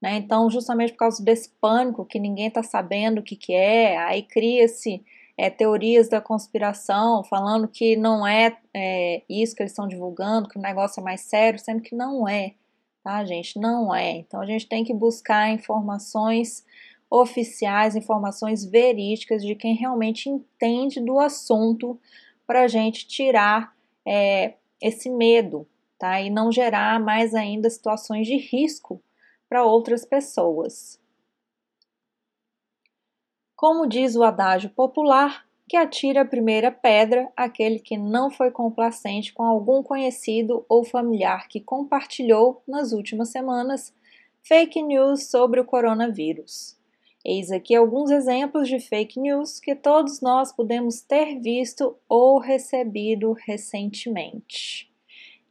né? 0.00 0.16
Então, 0.16 0.48
justamente 0.48 0.92
por 0.92 0.98
causa 0.98 1.22
desse 1.22 1.50
pânico 1.60 2.04
que 2.04 2.20
ninguém 2.20 2.46
está 2.46 2.62
sabendo 2.62 3.18
o 3.18 3.22
que, 3.22 3.34
que 3.36 3.52
é, 3.52 3.98
aí 3.98 4.22
cria-se 4.22 5.04
é, 5.36 5.50
teorias 5.50 6.08
da 6.08 6.20
conspiração 6.20 7.22
falando 7.24 7.68
que 7.68 7.96
não 7.96 8.26
é, 8.26 8.56
é, 8.74 9.22
isso 9.28 9.54
que 9.54 9.62
eles 9.62 9.72
estão 9.72 9.88
divulgando, 9.88 10.48
que 10.48 10.58
o 10.58 10.62
negócio 10.62 11.00
é 11.00 11.02
mais 11.02 11.22
sério, 11.22 11.58
sendo 11.58 11.82
que 11.82 11.96
não 11.96 12.28
é, 12.28 12.54
tá, 13.02 13.24
gente? 13.24 13.58
Não 13.58 13.94
é. 13.94 14.12
Então, 14.12 14.40
a 14.40 14.46
gente 14.46 14.68
tem 14.68 14.84
que 14.84 14.94
buscar 14.94 15.50
informações 15.50 16.64
oficiais, 17.10 17.96
informações 17.96 18.64
verídicas 18.64 19.42
de 19.42 19.54
quem 19.54 19.74
realmente 19.74 20.28
entende 20.28 21.00
do 21.00 21.18
assunto 21.18 21.98
para 22.46 22.62
a 22.62 22.68
gente 22.68 23.06
tirar 23.06 23.74
é, 24.06 24.54
esse 24.80 25.10
medo, 25.10 25.66
tá? 25.98 26.20
E 26.20 26.30
não 26.30 26.52
gerar 26.52 27.00
mais 27.00 27.34
ainda 27.34 27.70
situações 27.70 28.26
de 28.26 28.36
risco 28.36 29.02
para 29.48 29.64
outras 29.64 30.04
pessoas. 30.04 31.00
Como 33.56 33.86
diz 33.86 34.14
o 34.14 34.22
adágio 34.22 34.70
popular, 34.70 35.46
que 35.68 35.76
atire 35.76 36.18
a 36.18 36.24
primeira 36.24 36.70
pedra 36.72 37.30
aquele 37.36 37.78
que 37.78 37.98
não 37.98 38.30
foi 38.30 38.50
complacente 38.50 39.34
com 39.34 39.42
algum 39.42 39.82
conhecido 39.82 40.64
ou 40.68 40.82
familiar 40.82 41.46
que 41.48 41.60
compartilhou 41.60 42.62
nas 42.66 42.92
últimas 42.92 43.30
semanas 43.30 43.94
fake 44.40 44.82
news 44.82 45.26
sobre 45.26 45.60
o 45.60 45.64
coronavírus. 45.64 46.77
Eis 47.30 47.52
aqui 47.52 47.74
alguns 47.74 48.10
exemplos 48.10 48.66
de 48.66 48.80
fake 48.80 49.20
news 49.20 49.60
que 49.60 49.74
todos 49.74 50.22
nós 50.22 50.50
podemos 50.50 51.02
ter 51.02 51.38
visto 51.38 51.94
ou 52.08 52.38
recebido 52.38 53.32
recentemente. 53.32 54.90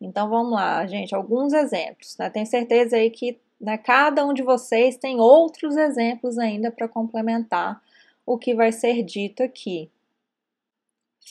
Então 0.01 0.27
vamos 0.27 0.53
lá, 0.53 0.88
gente, 0.88 1.13
alguns 1.13 1.53
exemplos. 1.53 2.17
Né? 2.17 2.31
Tenho 2.31 2.48
certeza 2.48 2.96
aí 2.96 3.12
que 3.12 3.39
né, 3.62 3.77
cada 3.77 4.25
um 4.25 4.34
de 4.34 4.41
vocês 4.41 4.98
tem 4.98 5.19
outros 5.19 5.77
exemplos 5.77 6.39
ainda 6.39 6.72
para 6.72 6.88
complementar 6.88 7.79
o 8.25 8.39
que 8.39 8.55
vai 8.55 8.72
ser 8.72 9.03
dito 9.03 9.43
aqui. 9.43 9.91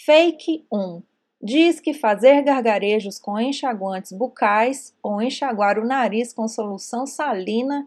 Fake 0.05 0.65
1. 0.73 1.03
Diz 1.43 1.81
que 1.81 1.93
fazer 1.93 2.43
gargarejos 2.43 3.19
com 3.19 3.37
enxaguantes 3.41 4.13
bucais 4.13 4.95
ou 5.03 5.21
enxaguar 5.21 5.77
o 5.77 5.85
nariz 5.85 6.33
com 6.33 6.47
solução 6.47 7.05
salina 7.05 7.85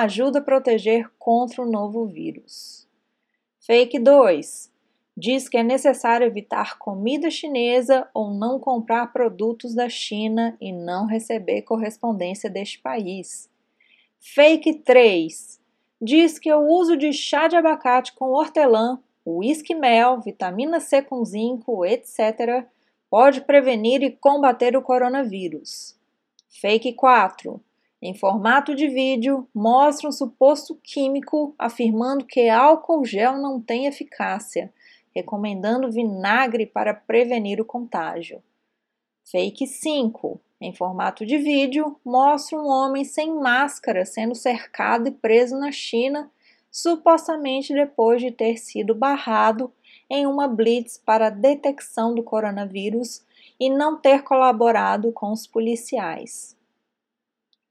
ajuda 0.00 0.38
a 0.38 0.42
proteger 0.42 1.10
contra 1.18 1.62
o 1.62 1.70
novo 1.70 2.06
vírus. 2.06 2.88
Fake 3.60 3.98
2. 3.98 4.72
Diz 5.16 5.48
que 5.48 5.58
é 5.58 5.62
necessário 5.62 6.26
evitar 6.26 6.78
comida 6.78 7.30
chinesa 7.30 8.08
ou 8.14 8.30
não 8.30 8.58
comprar 8.58 9.12
produtos 9.12 9.74
da 9.74 9.88
China 9.88 10.56
e 10.60 10.72
não 10.72 11.06
receber 11.06 11.62
correspondência 11.62 12.48
deste 12.48 12.78
país. 12.78 13.50
Fake 14.18 14.80
3. 14.80 15.60
Diz 16.00 16.38
que 16.38 16.52
o 16.52 16.66
uso 16.66 16.96
de 16.96 17.12
chá 17.12 17.46
de 17.46 17.56
abacate 17.56 18.14
com 18.14 18.30
hortelã 18.30 18.98
uísque 19.24 19.74
mel, 19.74 20.20
vitamina 20.20 20.80
C 20.80 21.02
com 21.02 21.24
zinco, 21.24 21.84
etc., 21.84 22.66
pode 23.08 23.42
prevenir 23.42 24.02
e 24.02 24.10
combater 24.10 24.76
o 24.76 24.82
coronavírus. 24.82 25.96
Fake 26.48 26.94
4. 26.94 27.60
Em 28.04 28.14
formato 28.14 28.74
de 28.74 28.88
vídeo, 28.88 29.46
mostra 29.54 30.08
um 30.08 30.12
suposto 30.12 30.74
químico 30.82 31.54
afirmando 31.56 32.24
que 32.24 32.48
álcool 32.48 33.04
gel 33.04 33.38
não 33.38 33.60
tem 33.60 33.86
eficácia, 33.86 34.74
recomendando 35.14 35.88
vinagre 35.88 36.66
para 36.66 36.92
prevenir 36.92 37.60
o 37.60 37.64
contágio. 37.64 38.42
Fake 39.30 39.68
5. 39.68 40.40
Em 40.60 40.74
formato 40.74 41.24
de 41.24 41.38
vídeo, 41.38 41.96
mostra 42.04 42.58
um 42.58 42.66
homem 42.66 43.04
sem 43.04 43.32
máscara 43.36 44.04
sendo 44.04 44.34
cercado 44.34 45.06
e 45.06 45.12
preso 45.12 45.56
na 45.56 45.70
China 45.70 46.28
supostamente 46.72 47.72
depois 47.72 48.20
de 48.20 48.32
ter 48.32 48.56
sido 48.56 48.96
barrado 48.96 49.72
em 50.10 50.26
uma 50.26 50.48
blitz 50.48 50.98
para 50.98 51.30
detecção 51.30 52.12
do 52.16 52.24
coronavírus 52.24 53.24
e 53.60 53.70
não 53.70 53.96
ter 53.96 54.24
colaborado 54.24 55.12
com 55.12 55.30
os 55.30 55.46
policiais. 55.46 56.60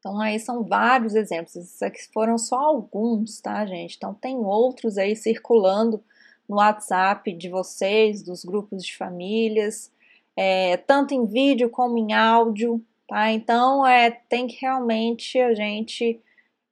Então, 0.02 0.20
aí 0.20 0.38
são 0.40 0.64
vários 0.64 1.16
exemplos. 1.16 1.56
Esses 1.56 1.82
aqui 1.82 2.02
foram 2.14 2.38
só 2.38 2.58
alguns, 2.58 3.40
tá, 3.40 3.66
gente? 3.66 3.96
Então, 3.96 4.14
tem 4.14 4.36
outros 4.36 4.98
aí 4.98 5.16
circulando 5.16 6.04
no 6.50 6.58
WhatsApp 6.58 7.32
de 7.32 7.48
vocês, 7.48 8.22
dos 8.22 8.44
grupos 8.44 8.84
de 8.84 8.98
famílias, 8.98 9.90
é, 10.36 10.76
tanto 10.76 11.14
em 11.14 11.26
vídeo 11.26 11.70
como 11.70 11.98
em 11.98 12.14
áudio, 12.14 12.84
tá? 13.08 13.32
Então, 13.32 13.88
é, 13.88 14.12
tem 14.12 14.48
que 14.48 14.60
realmente 14.60 15.40
a 15.40 15.54
gente 15.54 16.20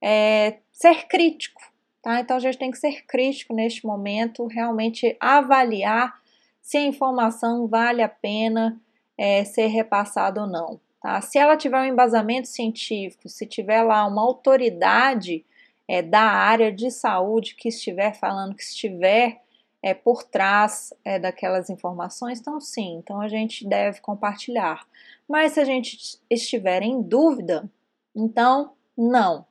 é, 0.02 0.58
ser 0.72 1.06
crítico, 1.06 1.62
Tá? 2.02 2.20
Então 2.20 2.36
a 2.36 2.40
gente 2.40 2.58
tem 2.58 2.70
que 2.70 2.78
ser 2.78 3.04
crítico 3.06 3.54
neste 3.54 3.86
momento, 3.86 4.46
realmente 4.46 5.16
avaliar 5.20 6.18
se 6.62 6.78
a 6.78 6.82
informação 6.82 7.66
vale 7.66 8.02
a 8.02 8.08
pena 8.08 8.80
é, 9.18 9.44
ser 9.44 9.66
repassada 9.66 10.40
ou 10.40 10.46
não. 10.46 10.80
Tá? 11.00 11.20
Se 11.20 11.38
ela 11.38 11.56
tiver 11.56 11.80
um 11.80 11.86
embasamento 11.86 12.48
científico, 12.48 13.28
se 13.28 13.46
tiver 13.46 13.82
lá 13.82 14.06
uma 14.06 14.22
autoridade 14.22 15.44
é, 15.88 16.02
da 16.02 16.22
área 16.22 16.70
de 16.70 16.90
saúde 16.90 17.54
que 17.54 17.68
estiver 17.68 18.14
falando, 18.14 18.54
que 18.54 18.62
estiver 18.62 19.40
é, 19.82 19.94
por 19.94 20.22
trás 20.22 20.92
é, 21.04 21.18
daquelas 21.18 21.70
informações, 21.70 22.38
então 22.38 22.60
sim, 22.60 22.96
então 22.96 23.20
a 23.20 23.28
gente 23.28 23.66
deve 23.66 24.00
compartilhar. 24.00 24.86
Mas 25.26 25.52
se 25.52 25.60
a 25.60 25.64
gente 25.64 26.20
estiver 26.28 26.82
em 26.82 27.00
dúvida, 27.00 27.68
então 28.14 28.74
não, 28.96 29.46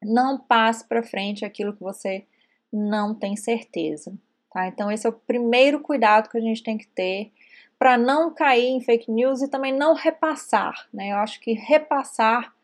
não 0.00 0.38
passe 0.38 0.86
para 0.86 1.02
frente 1.02 1.44
aquilo 1.44 1.74
que 1.74 1.82
você 1.82 2.24
não 2.72 3.12
tem 3.12 3.34
certeza, 3.34 4.16
tá? 4.52 4.68
Então 4.68 4.90
esse 4.90 5.06
é 5.06 5.10
o 5.10 5.12
primeiro 5.12 5.80
cuidado 5.80 6.30
que 6.30 6.38
a 6.38 6.40
gente 6.40 6.62
tem 6.62 6.78
que 6.78 6.86
ter 6.86 7.32
para 7.78 7.98
não 7.98 8.32
cair 8.32 8.68
em 8.68 8.80
fake 8.80 9.10
news 9.10 9.42
e 9.42 9.48
também 9.48 9.72
não 9.72 9.94
repassar, 9.94 10.88
né? 10.92 11.12
Eu 11.12 11.16
acho 11.16 11.40
que 11.40 11.52
repassar 11.52 12.54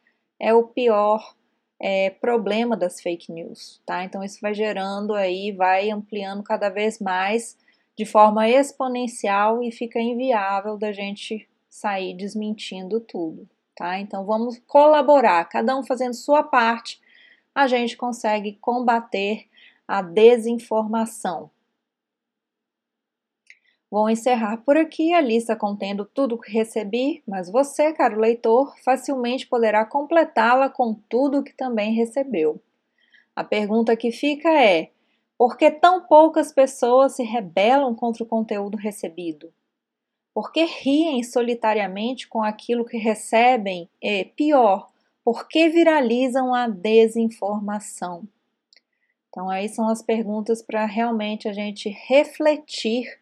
é 0.40 0.54
o 0.54 0.64
pior 0.64 1.34
é, 1.80 2.10
problema 2.10 2.76
das 2.76 3.00
fake 3.00 3.30
news, 3.30 3.82
tá? 3.84 4.04
Então 4.04 4.22
isso 4.22 4.38
vai 4.40 4.54
gerando 4.54 5.14
aí, 5.14 5.52
vai 5.52 5.90
ampliando 5.90 6.42
cada 6.42 6.68
vez 6.68 6.98
mais 6.98 7.58
de 7.96 8.06
forma 8.06 8.48
exponencial 8.48 9.62
e 9.62 9.70
fica 9.70 10.00
inviável 10.00 10.78
da 10.78 10.92
gente 10.92 11.48
sair 11.68 12.14
desmentindo 12.14 13.00
tudo, 13.00 13.48
tá? 13.76 13.98
Então 13.98 14.24
vamos 14.24 14.58
colaborar, 14.66 15.44
cada 15.46 15.76
um 15.76 15.82
fazendo 15.82 16.14
sua 16.14 16.42
parte 16.42 17.00
a 17.54 17.66
gente 17.66 17.96
consegue 17.96 18.56
combater 18.60 19.46
a 19.86 20.00
desinformação. 20.00 21.50
Vou 23.92 24.08
encerrar 24.08 24.56
por 24.64 24.74
aqui 24.74 25.12
a 25.12 25.20
lista 25.20 25.54
contendo 25.54 26.06
tudo 26.06 26.38
que 26.38 26.50
recebi, 26.50 27.22
mas 27.28 27.50
você, 27.50 27.92
caro 27.92 28.18
leitor, 28.18 28.74
facilmente 28.82 29.46
poderá 29.46 29.84
completá-la 29.84 30.70
com 30.70 30.94
tudo 31.10 31.42
que 31.42 31.52
também 31.52 31.92
recebeu. 31.92 32.58
A 33.36 33.44
pergunta 33.44 33.94
que 33.94 34.10
fica 34.10 34.48
é: 34.48 34.88
por 35.36 35.58
que 35.58 35.70
tão 35.70 36.06
poucas 36.06 36.50
pessoas 36.50 37.16
se 37.16 37.22
rebelam 37.22 37.94
contra 37.94 38.24
o 38.24 38.26
conteúdo 38.26 38.78
recebido? 38.78 39.52
Por 40.32 40.52
que 40.52 40.64
riem 40.64 41.22
solitariamente 41.22 42.26
com 42.26 42.42
aquilo 42.42 42.86
que 42.86 42.96
recebem 42.96 43.90
e, 44.00 44.24
pior, 44.24 44.88
por 45.22 45.46
que 45.46 45.68
viralizam 45.68 46.54
a 46.54 46.66
desinformação? 46.66 48.26
Então, 49.28 49.50
aí 49.50 49.68
são 49.68 49.86
as 49.86 50.00
perguntas 50.00 50.62
para 50.62 50.86
realmente 50.86 51.46
a 51.46 51.52
gente 51.52 51.90
refletir 51.90 53.20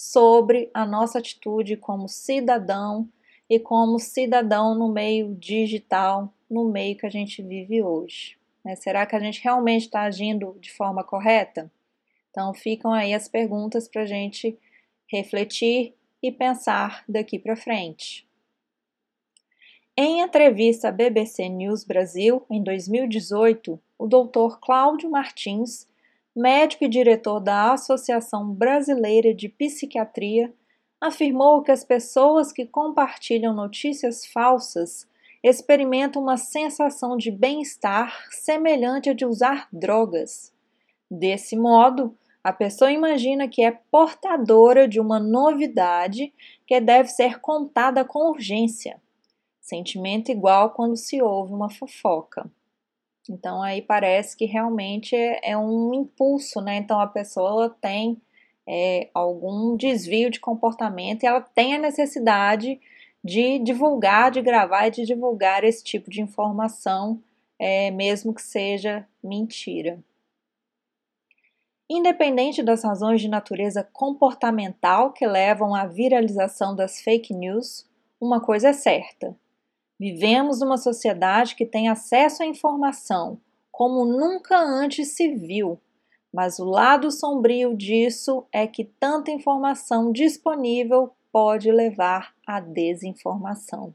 sobre 0.00 0.70
a 0.72 0.86
nossa 0.86 1.18
atitude 1.18 1.76
como 1.76 2.08
cidadão 2.08 3.06
e 3.50 3.60
como 3.60 3.98
cidadão 3.98 4.74
no 4.74 4.90
meio 4.90 5.34
digital, 5.34 6.32
no 6.48 6.70
meio 6.70 6.96
que 6.96 7.04
a 7.04 7.10
gente 7.10 7.42
vive 7.42 7.82
hoje. 7.82 8.38
Né? 8.64 8.74
Será 8.76 9.04
que 9.04 9.14
a 9.14 9.20
gente 9.20 9.42
realmente 9.42 9.82
está 9.82 10.00
agindo 10.00 10.56
de 10.58 10.72
forma 10.72 11.04
correta? 11.04 11.70
Então, 12.30 12.54
ficam 12.54 12.94
aí 12.94 13.12
as 13.12 13.28
perguntas 13.28 13.86
para 13.86 14.00
a 14.00 14.06
gente 14.06 14.58
refletir 15.06 15.94
e 16.22 16.32
pensar 16.32 17.04
daqui 17.06 17.38
para 17.38 17.54
frente. 17.54 18.26
Em 19.94 20.22
entrevista 20.22 20.88
à 20.88 20.92
BBC 20.92 21.46
News 21.50 21.84
Brasil 21.84 22.42
em 22.48 22.62
2018, 22.62 23.78
o 23.98 24.06
Dr. 24.06 24.58
Cláudio 24.62 25.10
Martins, 25.10 25.86
médico 26.36 26.84
e 26.84 26.88
diretor 26.88 27.40
da 27.40 27.72
Associação 27.72 28.52
Brasileira 28.52 29.34
de 29.34 29.48
Psiquiatria, 29.48 30.52
afirmou 31.00 31.62
que 31.62 31.72
as 31.72 31.84
pessoas 31.84 32.52
que 32.52 32.66
compartilham 32.66 33.54
notícias 33.54 34.26
falsas 34.26 35.08
experimentam 35.42 36.22
uma 36.22 36.36
sensação 36.36 37.16
de 37.16 37.30
bem-estar 37.30 38.26
semelhante 38.30 39.08
a 39.08 39.14
de 39.14 39.24
usar 39.24 39.68
drogas. 39.72 40.52
Desse 41.10 41.56
modo, 41.56 42.14
a 42.44 42.52
pessoa 42.52 42.92
imagina 42.92 43.48
que 43.48 43.62
é 43.62 43.70
portadora 43.70 44.86
de 44.86 45.00
uma 45.00 45.18
novidade 45.18 46.32
que 46.66 46.80
deve 46.80 47.08
ser 47.08 47.40
contada 47.40 48.04
com 48.04 48.30
urgência. 48.30 49.00
Sentimento 49.60 50.30
igual 50.30 50.70
quando 50.70 50.96
se 50.96 51.20
ouve 51.22 51.52
uma 51.52 51.70
fofoca. 51.70 52.50
Então 53.28 53.62
aí 53.62 53.82
parece 53.82 54.36
que 54.36 54.44
realmente 54.44 55.14
é, 55.16 55.56
um 55.56 55.94
impulso, 55.94 56.60
né? 56.60 56.76
Então 56.76 57.00
a 57.00 57.06
pessoa 57.06 57.70
tem 57.80 58.20
é, 58.66 59.08
algum 59.12 59.76
desvio 59.76 60.30
de 60.30 60.40
comportamento 60.40 61.22
e 61.22 61.26
ela 61.26 61.40
tem 61.40 61.74
a 61.74 61.78
necessidade 61.78 62.80
de 63.22 63.58
divulgar, 63.58 64.30
de 64.30 64.40
gravar 64.40 64.86
e 64.86 64.90
de 64.90 65.04
divulgar 65.04 65.64
esse 65.64 65.84
tipo 65.84 66.10
de 66.10 66.22
informação, 66.22 67.22
é, 67.58 67.90
mesmo 67.90 68.32
que 68.32 68.42
seja 68.42 69.06
mentira. 69.22 70.02
Independente 71.88 72.62
das 72.62 72.84
razões 72.84 73.20
de 73.20 73.28
natureza 73.28 73.82
comportamental 73.92 75.12
que 75.12 75.26
levam 75.26 75.74
à 75.74 75.86
viralização 75.86 76.74
das 76.74 77.00
fake 77.00 77.34
news, 77.34 77.84
uma 78.20 78.40
coisa 78.40 78.68
é 78.68 78.72
certa: 78.72 79.36
Vivemos 80.00 80.60
numa 80.60 80.78
sociedade 80.78 81.54
que 81.54 81.66
tem 81.66 81.90
acesso 81.90 82.42
à 82.42 82.46
informação 82.46 83.38
como 83.70 84.04
nunca 84.04 84.58
antes 84.58 85.08
se 85.08 85.34
viu, 85.34 85.78
Mas 86.32 86.58
o 86.58 86.64
lado 86.64 87.10
sombrio 87.10 87.76
disso 87.76 88.46
é 88.52 88.66
que 88.66 88.84
tanta 88.84 89.30
informação 89.30 90.12
disponível 90.12 91.10
pode 91.32 91.72
levar 91.72 92.34
à 92.46 92.60
desinformação. 92.60 93.94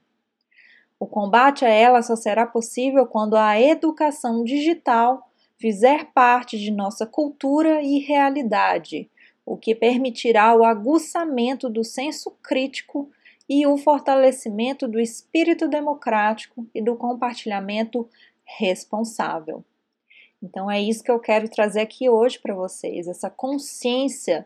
O 1.00 1.06
combate 1.06 1.64
a 1.64 1.70
ela 1.70 2.02
só 2.02 2.16
será 2.16 2.46
possível 2.46 3.06
quando 3.06 3.36
a 3.36 3.60
educação 3.60 4.44
digital 4.44 5.30
fizer 5.58 6.12
parte 6.14 6.60
de 6.60 6.72
nossa 6.72 7.06
cultura 7.06 7.82
e 7.82 8.00
realidade, 8.00 9.10
o 9.46 9.56
que 9.56 9.74
permitirá 9.74 10.56
o 10.56 10.66
aguçamento 10.66 11.70
do 11.70 11.84
senso 11.84 12.32
crítico 12.44 13.10
e 13.48 13.66
o 13.68 13.78
fortalecimento 13.78 14.88
do 14.88 15.00
espírito 15.00 15.68
democrático 15.68 16.68
e 16.74 16.82
do 16.82 16.96
compartilhamento 16.96 18.10
responsável. 18.44 19.64
Então 20.42 20.70
é 20.70 20.82
isso 20.82 21.04
que 21.04 21.12
eu 21.12 21.20
quero 21.20 21.50
trazer 21.50 21.82
aqui 21.82 22.10
hoje 22.10 22.40
para 22.40 22.54
vocês, 22.54 23.08
essa 23.08 23.30
consciência, 23.30 24.46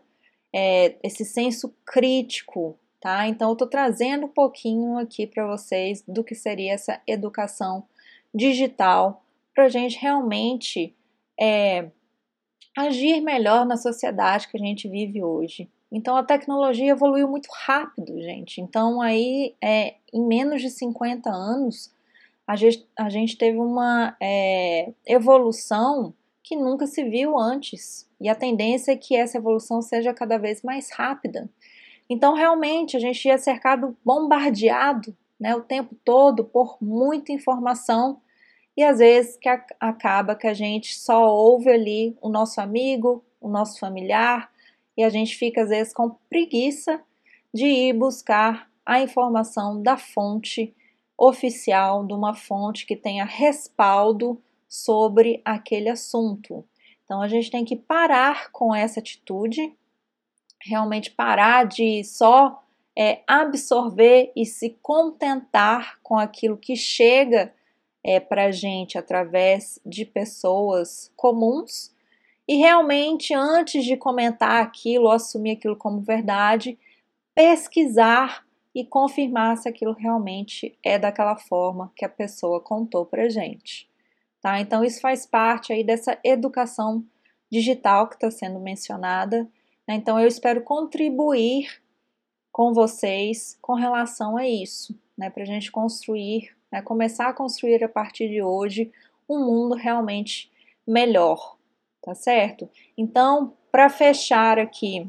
é, 0.53 0.95
esse 1.03 1.25
senso 1.25 1.73
crítico, 1.85 2.77
tá? 2.99 3.27
Então 3.27 3.49
eu 3.49 3.53
estou 3.53 3.67
trazendo 3.67 4.25
um 4.25 4.29
pouquinho 4.29 4.97
aqui 4.97 5.27
para 5.27 5.45
vocês 5.47 6.03
do 6.07 6.23
que 6.23 6.35
seria 6.35 6.73
essa 6.73 7.01
educação 7.07 7.85
digital 8.33 9.23
para 9.53 9.65
a 9.65 9.69
gente 9.69 9.97
realmente 9.99 10.95
é, 11.39 11.89
agir 12.77 13.21
melhor 13.21 13.65
na 13.65 13.75
sociedade 13.75 14.47
que 14.47 14.57
a 14.57 14.59
gente 14.59 14.87
vive 14.87 15.23
hoje. 15.23 15.69
Então 15.91 16.15
a 16.15 16.23
tecnologia 16.23 16.91
evoluiu 16.91 17.27
muito 17.27 17.49
rápido, 17.51 18.21
gente. 18.21 18.61
Então 18.61 19.01
aí 19.01 19.55
é, 19.61 19.95
em 20.13 20.25
menos 20.25 20.61
de 20.61 20.69
50 20.69 21.29
anos 21.29 21.91
a 22.47 22.55
gente, 22.55 22.87
a 22.97 23.09
gente 23.09 23.37
teve 23.37 23.59
uma 23.59 24.15
é, 24.19 24.91
evolução 25.05 26.13
que 26.41 26.55
nunca 26.55 26.87
se 26.87 27.03
viu 27.03 27.37
antes. 27.37 28.09
E 28.19 28.27
a 28.27 28.33
tendência 28.33 28.91
é 28.91 28.97
que 28.97 29.15
essa 29.15 29.37
evolução 29.37 29.83
seja 29.83 30.15
cada 30.15 30.35
vez 30.39 30.63
mais 30.63 30.91
rápida. 30.91 31.47
Então, 32.09 32.33
realmente, 32.33 32.97
a 32.97 32.99
gente 32.99 33.23
ia 33.27 33.37
cercado, 33.37 33.95
bombardeado 34.03 35.15
né, 35.39 35.55
o 35.55 35.61
tempo 35.61 35.95
todo 36.03 36.43
por 36.43 36.77
muita 36.81 37.31
informação 37.31 38.19
e 38.75 38.83
às 38.83 38.97
vezes 38.97 39.37
que 39.37 39.47
acaba 39.79 40.35
que 40.35 40.47
a 40.47 40.53
gente 40.53 40.97
só 40.97 41.31
ouve 41.31 41.69
ali 41.69 42.17
o 42.19 42.29
nosso 42.29 42.59
amigo, 42.59 43.23
o 43.39 43.47
nosso 43.47 43.79
familiar 43.79 44.49
e 44.99 45.03
a 45.03 45.09
gente 45.09 45.37
fica 45.37 45.63
às 45.63 45.69
vezes 45.69 45.93
com 45.93 46.09
preguiça 46.29 47.01
de 47.53 47.65
ir 47.65 47.93
buscar 47.93 48.69
a 48.85 48.99
informação 48.99 49.81
da 49.81 49.95
fonte 49.95 50.75
oficial, 51.17 52.05
de 52.05 52.13
uma 52.13 52.33
fonte 52.33 52.85
que 52.85 52.97
tenha 52.97 53.23
respaldo 53.23 54.37
sobre 54.67 55.41
aquele 55.45 55.87
assunto. 55.87 56.65
Então 57.05 57.21
a 57.21 57.29
gente 57.29 57.49
tem 57.49 57.63
que 57.63 57.77
parar 57.77 58.51
com 58.51 58.75
essa 58.75 58.99
atitude, 58.99 59.73
realmente 60.61 61.11
parar 61.11 61.65
de 61.65 62.03
só 62.03 62.61
é, 62.93 63.21
absorver 63.25 64.33
e 64.35 64.45
se 64.45 64.77
contentar 64.81 65.97
com 66.03 66.17
aquilo 66.17 66.57
que 66.57 66.75
chega 66.75 67.53
é, 68.03 68.19
para 68.19 68.47
a 68.47 68.51
gente 68.51 68.97
através 68.97 69.79
de 69.85 70.03
pessoas 70.03 71.09
comuns 71.15 71.97
e 72.49 72.55
realmente 72.55 73.31
antes 73.31 73.85
de 73.85 73.95
comentar 73.95 74.63
aquilo, 74.63 75.11
assumir 75.11 75.51
aquilo 75.51 75.75
como 75.75 76.01
verdade, 76.01 76.79
pesquisar 77.35 78.43
e 78.73 78.83
confirmar 78.83 79.55
se 79.55 79.69
aquilo 79.69 79.93
realmente 79.93 80.75
é 80.83 80.97
daquela 80.97 81.35
forma 81.35 81.93
que 81.95 82.03
a 82.03 82.09
pessoa 82.09 82.59
contou 82.59 83.05
para 83.05 83.29
gente. 83.29 83.87
Tá? 84.41 84.59
Então, 84.59 84.83
isso 84.83 84.99
faz 84.99 85.27
parte 85.27 85.71
aí 85.71 85.83
dessa 85.83 86.17
educação 86.23 87.05
digital 87.51 88.07
que 88.07 88.15
está 88.15 88.31
sendo 88.31 88.59
mencionada. 88.59 89.43
Né? 89.87 89.93
Então, 89.93 90.19
eu 90.19 90.27
espero 90.27 90.63
contribuir 90.63 91.79
com 92.51 92.73
vocês 92.73 93.59
com 93.61 93.75
relação 93.75 94.35
a 94.35 94.47
isso, 94.47 94.99
né? 95.15 95.29
para 95.29 95.43
a 95.43 95.45
gente 95.45 95.71
construir, 95.71 96.49
né? 96.71 96.81
começar 96.81 97.29
a 97.29 97.33
construir 97.33 97.83
a 97.83 97.89
partir 97.89 98.27
de 98.27 98.41
hoje 98.41 98.91
um 99.29 99.37
mundo 99.45 99.75
realmente 99.75 100.51
melhor, 100.87 101.58
tá 102.09 102.15
certo? 102.15 102.67
Então, 102.97 103.53
para 103.71 103.87
fechar 103.87 104.57
aqui 104.57 105.07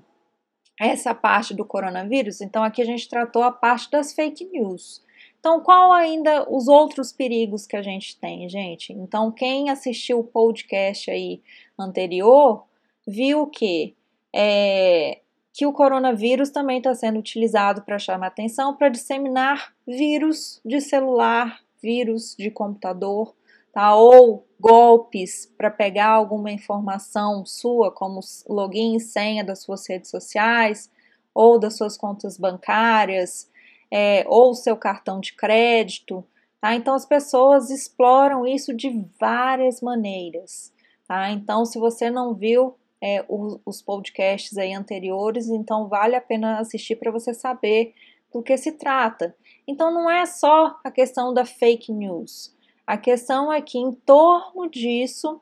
essa 0.79 1.15
parte 1.15 1.55
do 1.55 1.65
coronavírus, 1.65 2.43
então 2.43 2.63
aqui 2.63 2.83
a 2.83 2.85
gente 2.85 3.09
tratou 3.09 3.43
a 3.43 3.51
parte 3.51 3.91
das 3.91 4.13
fake 4.13 4.45
news. 4.45 5.03
Então, 5.39 5.63
qual 5.63 5.93
ainda 5.95 6.47
os 6.51 6.69
outros 6.69 7.11
perigos 7.11 7.67
que 7.67 7.75
a 7.75 7.81
gente 7.81 8.19
tem, 8.21 8.47
gente? 8.51 8.93
Então, 8.93 9.33
quem 9.33 9.71
assistiu 9.71 10.19
o 10.19 10.25
podcast 10.25 11.11
aí 11.11 11.41
anterior 11.79 12.65
viu 13.07 13.47
que 13.47 13.97
é, 14.35 15.21
que 15.55 15.65
o 15.65 15.73
coronavírus 15.73 16.51
também 16.51 16.79
está 16.79 16.95
sendo 16.95 17.19
utilizado 17.19 17.81
para 17.81 17.99
chamar 17.99 18.27
atenção 18.27 18.77
para 18.77 18.91
disseminar 18.91 19.75
vírus 19.87 20.61
de 20.67 20.83
celular, 20.83 21.61
vírus 21.83 22.37
de 22.39 22.51
computador, 22.51 23.35
tá? 23.73 23.95
Ou 23.97 24.47
golpes 24.61 25.51
para 25.57 25.71
pegar 25.71 26.11
alguma 26.11 26.53
informação 26.53 27.45
sua, 27.47 27.91
como 27.91 28.21
login 28.49 28.97
e 28.97 29.01
senha 29.01 29.43
das 29.43 29.63
suas 29.63 29.89
redes 29.89 30.11
sociais, 30.11 30.91
ou 31.35 31.59
das 31.59 31.77
suas 31.77 31.97
contas 31.97 32.37
bancárias, 32.37 33.51
é, 33.91 34.25
ou 34.29 34.55
seu 34.55 34.77
cartão 34.77 35.19
de 35.19 35.33
crédito. 35.33 36.25
Tá? 36.61 36.75
Então 36.75 36.95
as 36.95 37.07
pessoas 37.07 37.71
exploram 37.71 38.47
isso 38.47 38.75
de 38.75 39.05
várias 39.19 39.81
maneiras. 39.81 40.73
Tá? 41.09 41.31
Então, 41.31 41.65
se 41.65 41.79
você 41.79 42.11
não 42.11 42.35
viu 42.35 42.77
é, 43.03 43.25
os, 43.29 43.59
os 43.65 43.83
podcasts 43.83 44.57
aí 44.59 44.75
anteriores, 44.75 45.49
então 45.49 45.89
vale 45.89 46.15
a 46.15 46.21
pena 46.21 46.59
assistir 46.59 46.97
para 46.97 47.11
você 47.11 47.33
saber 47.33 47.95
do 48.33 48.43
que 48.43 48.57
se 48.57 48.73
trata. 48.73 49.35
Então 49.67 49.93
não 49.93 50.11
é 50.11 50.27
só 50.27 50.79
a 50.85 50.91
questão 50.91 51.33
da 51.33 51.45
fake 51.45 51.93
news. 51.93 52.55
A 52.91 52.97
questão 52.97 53.53
é 53.53 53.63
que 53.63 53.79
em 53.79 53.93
torno 53.93 54.69
disso, 54.69 55.41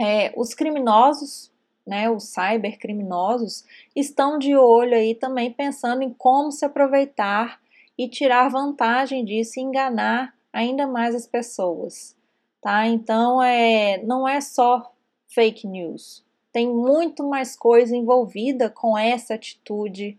é, 0.00 0.32
os 0.36 0.54
criminosos, 0.54 1.50
né, 1.84 2.08
os 2.08 2.32
cybercriminosos, 2.32 3.64
estão 3.96 4.38
de 4.38 4.54
olho 4.54 4.94
aí 4.94 5.16
também 5.16 5.52
pensando 5.52 6.02
em 6.02 6.12
como 6.12 6.52
se 6.52 6.64
aproveitar 6.64 7.60
e 7.98 8.08
tirar 8.08 8.48
vantagem 8.50 9.24
disso 9.24 9.58
e 9.58 9.64
enganar 9.64 10.32
ainda 10.52 10.86
mais 10.86 11.12
as 11.12 11.26
pessoas, 11.26 12.16
tá? 12.62 12.86
Então, 12.86 13.42
é, 13.42 14.00
não 14.04 14.28
é 14.28 14.40
só 14.40 14.94
fake 15.26 15.66
news, 15.66 16.24
tem 16.52 16.68
muito 16.68 17.28
mais 17.28 17.56
coisa 17.56 17.96
envolvida 17.96 18.70
com 18.70 18.96
essa 18.96 19.34
atitude 19.34 20.16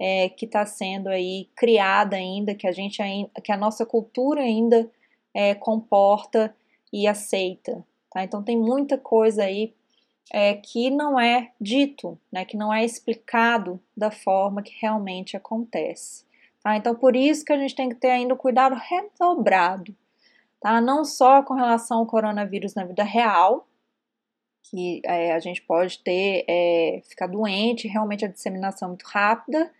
é, 0.00 0.28
que 0.30 0.46
está 0.46 0.66
sendo 0.66 1.08
aí 1.08 1.48
criada 1.54 2.16
ainda, 2.16 2.56
que 2.56 2.66
a 2.66 2.72
gente 2.72 3.00
ainda, 3.00 3.30
que 3.40 3.52
a 3.52 3.56
nossa 3.56 3.86
cultura 3.86 4.40
ainda 4.40 4.90
é, 5.34 5.54
comporta 5.54 6.54
e 6.92 7.06
aceita. 7.06 7.84
Tá? 8.10 8.22
Então 8.22 8.42
tem 8.42 8.56
muita 8.56 8.98
coisa 8.98 9.44
aí 9.44 9.72
é, 10.32 10.54
que 10.54 10.90
não 10.90 11.18
é 11.18 11.50
dito, 11.60 12.18
né, 12.30 12.44
que 12.44 12.56
não 12.56 12.72
é 12.72 12.84
explicado 12.84 13.80
da 13.96 14.10
forma 14.10 14.62
que 14.62 14.74
realmente 14.80 15.36
acontece. 15.36 16.24
Tá? 16.62 16.76
Então 16.76 16.94
por 16.94 17.16
isso 17.16 17.44
que 17.44 17.52
a 17.52 17.58
gente 17.58 17.74
tem 17.74 17.88
que 17.88 17.96
ter 17.96 18.10
ainda 18.10 18.34
o 18.34 18.36
cuidado 18.36 18.74
redobrado, 18.74 19.94
tá? 20.60 20.80
não 20.80 21.04
só 21.04 21.42
com 21.42 21.54
relação 21.54 21.98
ao 21.98 22.06
coronavírus 22.06 22.74
na 22.74 22.84
vida 22.84 23.02
real, 23.02 23.66
que 24.62 25.02
é, 25.04 25.32
a 25.32 25.38
gente 25.38 25.60
pode 25.60 25.98
ter, 25.98 26.44
é, 26.48 27.02
ficar 27.04 27.26
doente, 27.26 27.88
realmente 27.88 28.24
a 28.24 28.28
disseminação 28.28 28.86
é 28.86 28.90
muito 28.90 29.04
rápida, 29.04 29.70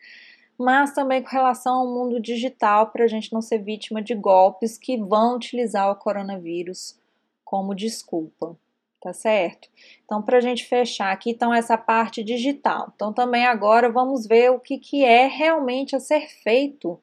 mas 0.62 0.92
também 0.92 1.22
com 1.22 1.30
relação 1.30 1.80
ao 1.80 1.86
mundo 1.86 2.20
digital, 2.20 2.86
para 2.86 3.04
a 3.04 3.08
gente 3.08 3.32
não 3.32 3.42
ser 3.42 3.58
vítima 3.58 4.00
de 4.00 4.14
golpes 4.14 4.78
que 4.78 4.96
vão 4.96 5.36
utilizar 5.36 5.90
o 5.90 5.96
coronavírus 5.96 6.96
como 7.44 7.74
desculpa, 7.74 8.56
tá 9.00 9.12
certo? 9.12 9.68
Então, 10.04 10.22
para 10.22 10.38
a 10.38 10.40
gente 10.40 10.64
fechar 10.64 11.12
aqui, 11.12 11.30
então, 11.30 11.52
essa 11.52 11.76
parte 11.76 12.22
digital. 12.22 12.92
Então, 12.94 13.12
também 13.12 13.44
agora 13.44 13.90
vamos 13.90 14.26
ver 14.26 14.50
o 14.52 14.60
que, 14.60 14.78
que 14.78 15.04
é 15.04 15.26
realmente 15.26 15.96
a 15.96 16.00
ser 16.00 16.28
feito 16.42 16.98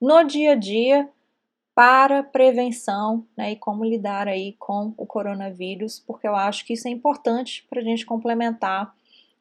no 0.00 0.22
dia 0.22 0.52
a 0.52 0.54
dia 0.54 1.08
para 1.74 2.22
prevenção 2.22 3.26
né, 3.36 3.52
e 3.52 3.56
como 3.56 3.84
lidar 3.84 4.28
aí 4.28 4.52
com 4.58 4.92
o 4.98 5.06
coronavírus, 5.06 5.98
porque 6.06 6.28
eu 6.28 6.36
acho 6.36 6.66
que 6.66 6.74
isso 6.74 6.86
é 6.86 6.90
importante 6.90 7.66
para 7.70 7.80
a 7.80 7.84
gente 7.84 8.04
complementar 8.04 8.94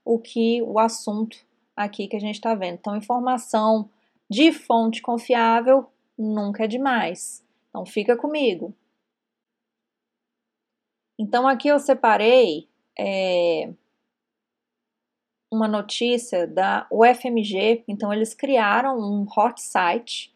o 0.05 0.17
que 0.17 0.61
o 0.61 0.79
assunto 0.79 1.37
aqui 1.83 2.07
que 2.07 2.15
a 2.15 2.19
gente 2.19 2.35
está 2.35 2.53
vendo. 2.53 2.75
Então, 2.75 2.95
informação 2.95 3.89
de 4.29 4.51
fonte 4.51 5.01
confiável 5.01 5.89
nunca 6.17 6.65
é 6.65 6.67
demais. 6.67 7.45
Então, 7.69 7.85
fica 7.85 8.17
comigo. 8.17 8.75
Então, 11.17 11.47
aqui 11.47 11.67
eu 11.67 11.79
separei 11.79 12.67
é, 12.97 13.73
uma 15.51 15.67
notícia 15.67 16.45
da 16.45 16.87
UFMG. 16.91 17.83
Então, 17.87 18.13
eles 18.13 18.33
criaram 18.33 18.99
um 18.99 19.25
hot 19.25 19.61
site 19.61 20.33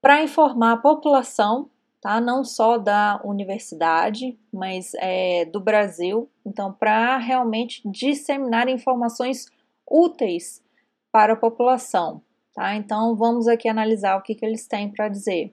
para 0.00 0.22
informar 0.22 0.72
a 0.72 0.76
população 0.78 1.70
tá? 2.00 2.20
Não 2.20 2.44
só 2.44 2.78
da 2.78 3.20
universidade, 3.22 4.38
mas 4.52 4.92
é, 4.94 5.44
do 5.44 5.60
Brasil. 5.60 6.28
Então, 6.44 6.72
para 6.72 7.18
realmente 7.18 7.82
disseminar 7.84 8.68
informações 8.68 9.46
úteis 9.90 10.62
para 11.10 11.32
a 11.32 11.36
população, 11.36 12.22
tá? 12.54 12.74
Então, 12.76 13.16
vamos 13.16 13.48
aqui 13.48 13.68
analisar 13.68 14.16
o 14.16 14.22
que, 14.22 14.34
que 14.34 14.44
eles 14.44 14.66
têm 14.66 14.88
para 14.90 15.08
dizer. 15.08 15.52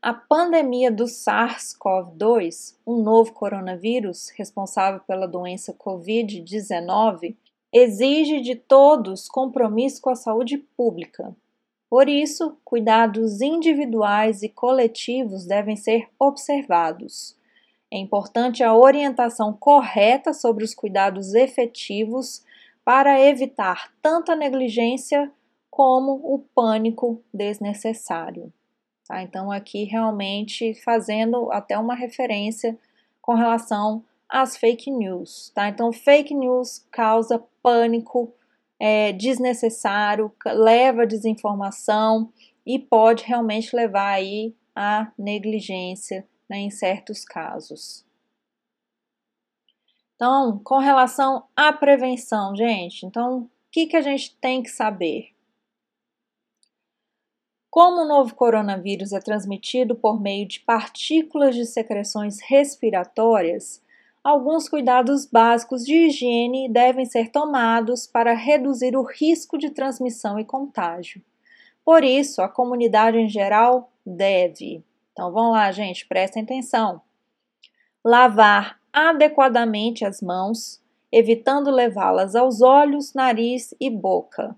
A 0.00 0.14
pandemia 0.14 0.92
do 0.92 1.04
SARS-CoV-2, 1.04 2.76
um 2.86 3.02
novo 3.02 3.32
coronavírus 3.32 4.30
responsável 4.30 5.00
pela 5.00 5.26
doença 5.26 5.74
Covid-19, 5.74 7.36
exige 7.72 8.40
de 8.40 8.54
todos 8.54 9.28
compromisso 9.28 10.00
com 10.00 10.10
a 10.10 10.14
saúde 10.14 10.56
pública. 10.56 11.36
Por 11.90 12.08
isso, 12.08 12.56
cuidados 12.64 13.40
individuais 13.40 14.42
e 14.42 14.48
coletivos 14.48 15.44
devem 15.46 15.74
ser 15.74 16.08
observados. 16.18 17.36
É 17.90 17.98
importante 17.98 18.62
a 18.62 18.74
orientação 18.74 19.52
correta 19.52 20.32
sobre 20.32 20.62
os 20.62 20.74
cuidados 20.74 21.34
efetivos 21.34 22.44
para 22.88 23.20
evitar 23.20 23.92
tanto 24.00 24.32
a 24.32 24.34
negligência 24.34 25.30
como 25.70 26.12
o 26.24 26.38
pânico 26.38 27.22
desnecessário. 27.34 28.50
Tá? 29.06 29.20
Então, 29.20 29.52
aqui 29.52 29.84
realmente 29.84 30.72
fazendo 30.82 31.52
até 31.52 31.76
uma 31.76 31.94
referência 31.94 32.78
com 33.20 33.34
relação 33.34 34.02
às 34.26 34.56
fake 34.56 34.90
news. 34.90 35.52
Tá? 35.54 35.68
Então, 35.68 35.92
fake 35.92 36.34
news 36.34 36.86
causa 36.90 37.44
pânico 37.62 38.32
é, 38.80 39.12
desnecessário, 39.12 40.32
leva 40.46 41.06
desinformação 41.06 42.32
e 42.64 42.78
pode 42.78 43.24
realmente 43.24 43.76
levar 43.76 44.12
aí 44.12 44.54
à 44.74 45.12
negligência 45.18 46.26
né, 46.48 46.56
em 46.56 46.70
certos 46.70 47.22
casos. 47.22 48.07
Então, 50.18 50.60
com 50.64 50.78
relação 50.78 51.44
à 51.54 51.72
prevenção, 51.72 52.56
gente, 52.56 53.06
então 53.06 53.42
o 53.42 53.50
que, 53.70 53.86
que 53.86 53.96
a 53.96 54.00
gente 54.00 54.36
tem 54.40 54.60
que 54.60 54.68
saber? 54.68 55.28
Como 57.70 58.02
o 58.02 58.08
novo 58.08 58.34
coronavírus 58.34 59.12
é 59.12 59.20
transmitido 59.20 59.94
por 59.94 60.20
meio 60.20 60.48
de 60.48 60.58
partículas 60.58 61.54
de 61.54 61.64
secreções 61.64 62.40
respiratórias, 62.40 63.80
alguns 64.24 64.68
cuidados 64.68 65.24
básicos 65.24 65.84
de 65.84 65.94
higiene 65.94 66.68
devem 66.68 67.06
ser 67.06 67.30
tomados 67.30 68.04
para 68.04 68.34
reduzir 68.34 68.96
o 68.96 69.04
risco 69.04 69.56
de 69.56 69.70
transmissão 69.70 70.36
e 70.36 70.44
contágio. 70.44 71.22
Por 71.84 72.02
isso, 72.02 72.42
a 72.42 72.48
comunidade 72.48 73.18
em 73.18 73.28
geral 73.28 73.92
deve. 74.04 74.82
Então 75.12 75.30
vamos 75.30 75.52
lá, 75.52 75.70
gente, 75.70 76.08
prestem 76.08 76.42
atenção. 76.42 77.00
Lavar 78.04 78.77
adequadamente 78.98 80.04
as 80.04 80.20
mãos, 80.20 80.80
evitando 81.12 81.70
levá-las 81.70 82.34
aos 82.34 82.60
olhos, 82.60 83.14
nariz 83.14 83.72
e 83.80 83.88
boca. 83.88 84.56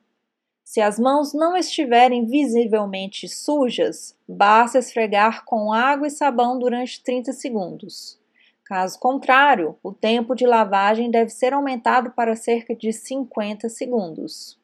Se 0.65 0.81
as 0.81 0.99
mãos 0.99 1.35
não 1.35 1.57
estiverem 1.57 2.27
visivelmente 2.27 3.29
sujas, 3.29 4.17
basta 4.27 4.79
esfregar 4.79 5.45
com 5.45 5.73
água 5.73 6.07
e 6.07 6.11
sabão 6.11 6.59
durante 6.59 7.03
30 7.03 7.33
segundos. 7.33 8.19
Caso 8.65 8.99
contrário, 9.01 9.77
o 9.83 9.93
tempo 9.93 10.35
de 10.35 10.47
lavagem 10.47 11.11
deve 11.11 11.31
ser 11.31 11.53
aumentado 11.53 12.13
para 12.13 12.37
cerca 12.37 12.75
de 12.75 12.93
50 12.93 13.69
segundos. 13.69 14.57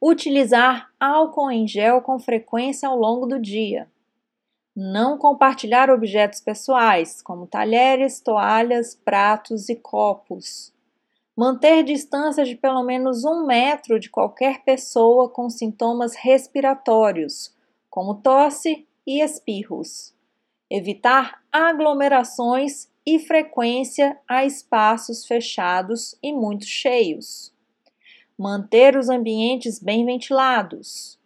Utilizar 0.00 0.88
álcool 0.98 1.50
em 1.50 1.68
gel 1.68 2.00
com 2.00 2.18
frequência 2.18 2.88
ao 2.88 2.98
longo 2.98 3.26
do 3.26 3.38
dia. 3.38 3.86
Não 4.80 5.18
compartilhar 5.18 5.90
objetos 5.90 6.40
pessoais, 6.40 7.20
como 7.20 7.48
talheres, 7.48 8.20
toalhas, 8.20 8.94
pratos 8.94 9.68
e 9.68 9.74
copos. 9.74 10.72
Manter 11.36 11.82
distância 11.82 12.44
de 12.44 12.54
pelo 12.54 12.84
menos 12.84 13.24
um 13.24 13.44
metro 13.44 13.98
de 13.98 14.08
qualquer 14.08 14.62
pessoa 14.62 15.28
com 15.28 15.50
sintomas 15.50 16.14
respiratórios, 16.14 17.52
como 17.90 18.22
tosse 18.22 18.86
e 19.04 19.20
espirros. 19.20 20.14
Evitar 20.70 21.42
aglomerações 21.50 22.88
e 23.04 23.18
frequência 23.18 24.16
a 24.28 24.44
espaços 24.44 25.26
fechados 25.26 26.14
e 26.22 26.32
muito 26.32 26.66
cheios. 26.66 27.52
Manter 28.38 28.96
os 28.96 29.08
ambientes 29.08 29.80
bem 29.80 30.06
ventilados. 30.06 31.17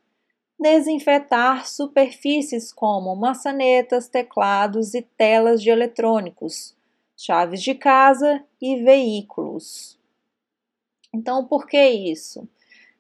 Desinfetar 0.63 1.69
superfícies 1.69 2.73
como 2.73 3.17
maçanetas, 3.17 4.09
teclados 4.09 4.95
e 4.95 5.03
telas 5.03 5.61
de 5.61 5.71
eletrônicos, 5.71 6.73
chaves 7.17 7.61
de 7.61 7.75
casa 7.75 8.45
e 8.61 8.77
veículos. 8.77 9.99
Então, 11.13 11.45
por 11.45 11.67
que 11.67 11.85
isso? 11.85 12.49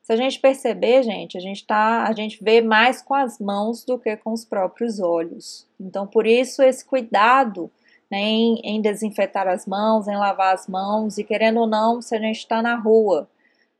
Se 0.03 0.13
a 0.13 0.17
gente 0.17 0.41
perceber, 0.41 1.05
gente, 1.05 1.39
a 1.39 1.41
gente 1.41 1.65
tá, 1.65 2.03
a 2.03 2.13
gente 2.13 2.43
vê 2.43 2.61
mais 2.61 3.01
com 3.01 3.15
as 3.15 3.39
mãos 3.39 3.85
do 3.85 3.97
que 3.97 4.17
com 4.17 4.33
os 4.33 4.45
próprios 4.45 4.99
olhos. 4.99 5.65
Então, 5.79 6.05
por 6.05 6.27
isso 6.27 6.65
esse 6.65 6.85
cuidado 6.85 7.71
né, 8.11 8.19
em, 8.19 8.61
em, 8.65 8.83
desinfetar 8.83 9.47
as 9.47 9.67
mãos, 9.69 10.09
em 10.09 10.17
lavar 10.17 10.53
as 10.53 10.67
mãos 10.67 11.17
e 11.17 11.23
querendo 11.23 11.61
ou 11.61 11.69
não, 11.69 12.03
se 12.03 12.17
a 12.17 12.19
gente 12.19 12.39
está 12.39 12.61
na 12.61 12.75
rua, 12.75 13.31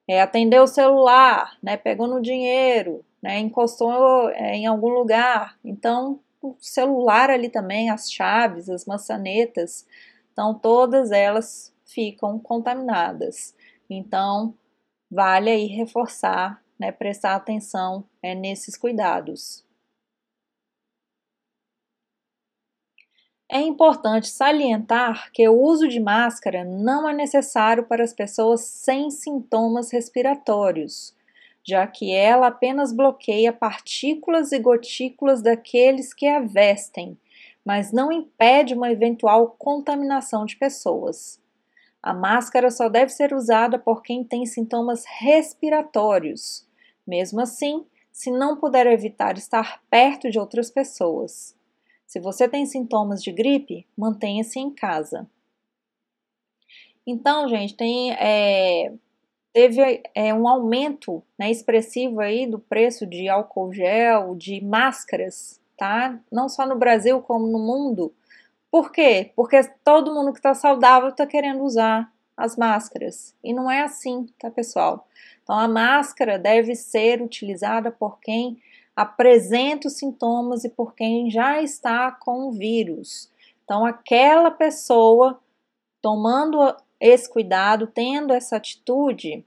é, 0.07 0.23
atender 0.23 0.61
o 0.61 0.69
celular, 0.69 1.57
né, 1.61 1.77
pegou 1.77 2.07
no 2.07 2.23
dinheiro, 2.23 3.05
né, 3.23 3.39
encostou 3.39 4.29
é, 4.31 4.57
em 4.57 4.67
algum 4.67 4.89
lugar. 4.89 5.57
Então, 5.65 6.21
o 6.43 6.57
celular 6.59 7.31
ali 7.31 7.49
também, 7.49 7.89
as 7.89 8.11
chaves, 8.11 8.69
as 8.69 8.85
maçanetas, 8.85 9.87
então 10.33 10.53
todas 10.53 11.13
elas 11.13 11.73
ficam 11.85 12.39
contaminadas. 12.39 13.55
Então, 13.89 14.55
vale 15.11 15.51
aí 15.51 15.67
reforçar, 15.67 16.63
né, 16.79 16.91
prestar 16.91 17.37
atenção 17.37 18.05
é, 18.23 18.35
nesses 18.35 18.77
cuidados. 18.77 19.65
É 23.49 23.61
importante 23.61 24.29
salientar 24.29 25.31
que 25.31 25.47
o 25.47 25.61
uso 25.61 25.87
de 25.87 26.01
máscara 26.01 26.65
não 26.65 27.07
é 27.07 27.13
necessário 27.13 27.85
para 27.85 28.03
as 28.03 28.15
pessoas 28.15 28.63
sem 28.63 29.11
sintomas 29.11 29.93
respiratórios, 29.93 31.15
já 31.65 31.87
que 31.87 32.13
ela 32.13 32.49
apenas 32.49 32.93
bloqueia 32.93 33.53
partículas 33.53 34.53
e 34.53 34.59
gotículas 34.59 35.43
daqueles 35.43 36.13
que 36.13 36.27
a 36.27 36.41
vestem, 36.41 37.17
mas 37.65 37.93
não 37.93 38.11
impede 38.11 38.75
uma 38.75 38.91
eventual 38.91 39.55
contaminação 39.59 40.45
de 40.45 40.57
pessoas. 40.57 41.41
A 42.03 42.13
máscara 42.13 42.69
só 42.71 42.89
deve 42.89 43.11
ser 43.13 43.33
usada 43.33 43.79
por 43.79 44.03
quem 44.03 44.25
tem 44.25 44.45
sintomas 44.45 45.05
respiratórios. 45.07 46.67
Mesmo 47.07 47.41
assim, 47.41 47.87
se 48.11 48.31
não 48.31 48.57
puder 48.57 48.87
evitar 48.89 49.39
estar 49.39 49.81
perto 49.89 50.29
de 50.29 50.39
outras 50.39 50.69
pessoas. 50.69 51.57
Se 52.05 52.19
você 52.19 52.49
tem 52.49 52.67
sintomas 52.67 53.23
de 53.23 53.31
gripe, 53.31 53.87
mantenha-se 53.97 54.59
em 54.59 54.71
casa. 54.71 55.31
Então, 57.07 57.49
gente, 57.49 57.75
tem, 57.75 58.13
é, 58.13 58.93
teve 59.53 60.03
é, 60.15 60.33
um 60.33 60.49
aumento 60.49 61.23
né, 61.39 61.51
expressivo 61.51 62.21
aí 62.21 62.47
do 62.47 62.59
preço 62.59 63.07
de 63.07 63.29
álcool 63.29 63.73
gel, 63.73 64.35
de 64.35 64.65
máscaras, 64.65 65.61
tá? 65.77 66.19
Não 66.31 66.49
só 66.49 66.67
no 66.67 66.79
Brasil 66.79 67.21
como 67.21 67.47
no 67.47 67.59
mundo. 67.59 68.13
Por 68.71 68.91
quê? 68.91 69.31
Porque 69.37 69.63
todo 69.85 70.15
mundo 70.15 70.33
que 70.33 70.39
está 70.39 70.55
saudável 70.55 71.11
está 71.11 71.27
querendo 71.27 71.63
usar 71.63 72.11
as 72.37 72.57
máscaras. 72.57 73.35
E 73.45 73.53
não 73.53 73.71
é 73.71 73.83
assim, 73.83 74.27
tá, 74.39 74.51
pessoal? 74.51 75.07
Então, 75.43 75.59
a 75.59 75.69
máscara 75.69 76.39
deve 76.39 76.75
ser 76.75 77.21
utilizada 77.21 77.91
por 77.91 78.19
quem 78.21 78.59
apresenta 78.97 79.89
os 79.89 79.95
sintomas 79.95 80.65
e 80.65 80.69
por 80.69 80.95
quem 80.95 81.31
já 81.31 81.63
está 81.63 82.11
com 82.11 82.49
o 82.49 82.53
vírus. 82.53 83.31
Então, 83.65 83.85
aquela 83.85 84.51
pessoa 84.51 85.39
tomando 86.01 86.75
esse 87.03 87.29
cuidado, 87.29 87.89
tendo 87.89 88.33
essa 88.33 88.57
atitude, 88.57 89.45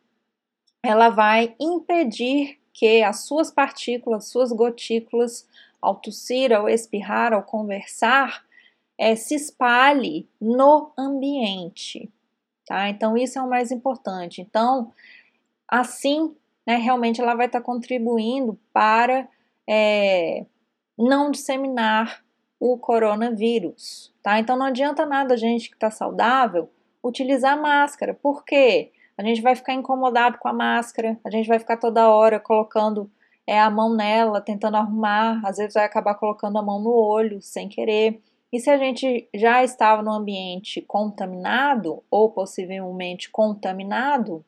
ela 0.83 1.09
vai 1.09 1.55
impedir 1.57 2.59
que 2.73 3.01
as 3.01 3.25
suas 3.25 3.49
partículas, 3.49 4.27
suas 4.27 4.51
gotículas, 4.51 5.47
ao 5.81 5.95
tossir, 5.95 6.51
ao 6.51 6.67
espirrar, 6.67 7.31
ao 7.31 7.41
conversar, 7.41 8.43
é, 8.97 9.15
se 9.15 9.35
espalhe 9.35 10.27
no 10.39 10.91
ambiente, 10.97 12.11
tá? 12.65 12.89
Então, 12.89 13.15
isso 13.15 13.39
é 13.39 13.41
o 13.41 13.49
mais 13.49 13.71
importante. 13.71 14.41
Então, 14.41 14.91
assim, 15.65 16.35
né, 16.67 16.75
realmente 16.75 17.21
ela 17.21 17.35
vai 17.35 17.45
estar 17.45 17.59
tá 17.59 17.65
contribuindo 17.65 18.59
para 18.73 19.29
é, 19.65 20.45
não 20.97 21.31
disseminar 21.31 22.21
o 22.59 22.77
coronavírus, 22.77 24.13
tá? 24.21 24.39
Então, 24.39 24.57
não 24.57 24.65
adianta 24.65 25.05
nada 25.05 25.35
a 25.35 25.37
gente 25.37 25.69
que 25.69 25.75
está 25.75 25.89
saudável 25.89 26.69
utilizar 27.07 27.59
máscara, 27.61 28.13
por 28.13 28.43
quê? 28.43 28.91
A 29.17 29.23
gente 29.23 29.41
vai 29.41 29.55
ficar 29.55 29.73
incomodado 29.73 30.37
com 30.37 30.47
a 30.47 30.53
máscara, 30.53 31.17
a 31.23 31.29
gente 31.29 31.47
vai 31.47 31.59
ficar 31.59 31.77
toda 31.77 32.09
hora 32.09 32.39
colocando 32.39 33.09
é 33.47 33.59
a 33.59 33.69
mão 33.69 33.93
nela, 33.93 34.41
tentando 34.41 34.77
arrumar, 34.77 35.39
às 35.45 35.57
vezes 35.57 35.75
vai 35.75 35.85
acabar 35.85 36.15
colocando 36.15 36.57
a 36.57 36.63
mão 36.63 36.79
no 36.79 36.91
olho 36.91 37.41
sem 37.41 37.69
querer. 37.69 38.19
E 38.51 38.59
se 38.59 38.69
a 38.69 38.77
gente 38.77 39.27
já 39.33 39.63
estava 39.63 40.01
no 40.01 40.11
ambiente 40.11 40.81
contaminado 40.81 42.01
ou 42.09 42.31
possivelmente 42.31 43.29
contaminado, 43.29 44.43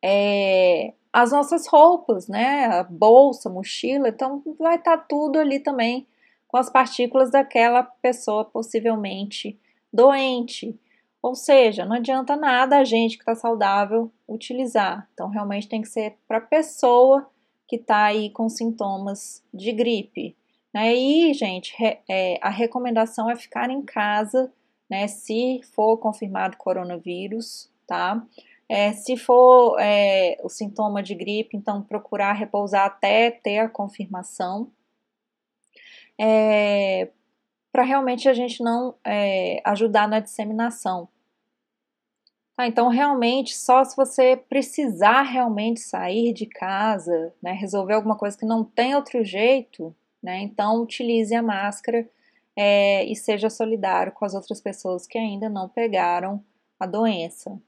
é, 0.00 0.92
as 1.12 1.32
nossas 1.32 1.66
roupas, 1.66 2.28
né, 2.28 2.66
a 2.66 2.84
bolsa, 2.84 3.50
mochila, 3.50 4.08
então 4.08 4.42
vai 4.58 4.76
estar 4.76 4.98
tá 4.98 5.04
tudo 5.08 5.38
ali 5.38 5.58
também 5.58 6.06
com 6.46 6.56
as 6.56 6.70
partículas 6.70 7.30
daquela 7.30 7.82
pessoa 7.82 8.44
possivelmente 8.44 9.58
doente. 9.92 10.78
Ou 11.22 11.36
seja, 11.36 11.84
não 11.84 11.96
adianta 11.96 12.34
nada 12.36 12.78
a 12.78 12.84
gente 12.84 13.16
que 13.16 13.22
está 13.22 13.36
saudável 13.36 14.10
utilizar. 14.28 15.08
Então, 15.14 15.28
realmente 15.28 15.68
tem 15.68 15.80
que 15.80 15.88
ser 15.88 16.16
para 16.26 16.38
a 16.38 16.40
pessoa 16.40 17.30
que 17.68 17.76
está 17.76 18.04
aí 18.06 18.28
com 18.30 18.48
sintomas 18.48 19.42
de 19.54 19.72
gripe. 19.72 20.36
Né? 20.74 20.94
E, 20.96 21.32
gente, 21.32 21.74
é, 22.08 22.38
a 22.42 22.50
recomendação 22.50 23.30
é 23.30 23.36
ficar 23.36 23.70
em 23.70 23.82
casa, 23.82 24.52
né? 24.90 25.06
Se 25.06 25.60
for 25.74 25.96
confirmado 25.98 26.56
coronavírus, 26.56 27.70
tá? 27.86 28.26
É, 28.68 28.92
se 28.92 29.16
for 29.16 29.78
é, 29.78 30.38
o 30.42 30.48
sintoma 30.48 31.02
de 31.02 31.14
gripe, 31.14 31.56
então 31.56 31.82
procurar 31.82 32.32
repousar 32.32 32.86
até 32.86 33.30
ter 33.30 33.58
a 33.58 33.68
confirmação. 33.68 34.70
É, 36.18 37.10
para 37.72 37.82
realmente 37.82 38.28
a 38.28 38.34
gente 38.34 38.62
não 38.62 38.94
é, 39.04 39.60
ajudar 39.64 40.06
na 40.06 40.20
disseminação. 40.20 41.08
Tá, 42.54 42.66
então, 42.66 42.88
realmente, 42.88 43.56
só 43.56 43.82
se 43.82 43.96
você 43.96 44.36
precisar 44.36 45.22
realmente 45.22 45.80
sair 45.80 46.34
de 46.34 46.44
casa, 46.44 47.34
né, 47.42 47.52
resolver 47.52 47.94
alguma 47.94 48.16
coisa 48.16 48.36
que 48.38 48.44
não 48.44 48.62
tem 48.62 48.94
outro 48.94 49.24
jeito, 49.24 49.94
né, 50.22 50.40
então 50.40 50.82
utilize 50.82 51.34
a 51.34 51.42
máscara 51.42 52.06
é, 52.54 53.04
e 53.06 53.16
seja 53.16 53.48
solidário 53.48 54.12
com 54.12 54.24
as 54.26 54.34
outras 54.34 54.60
pessoas 54.60 55.06
que 55.06 55.16
ainda 55.18 55.48
não 55.48 55.68
pegaram 55.68 56.44
a 56.78 56.86
doença. 56.86 57.58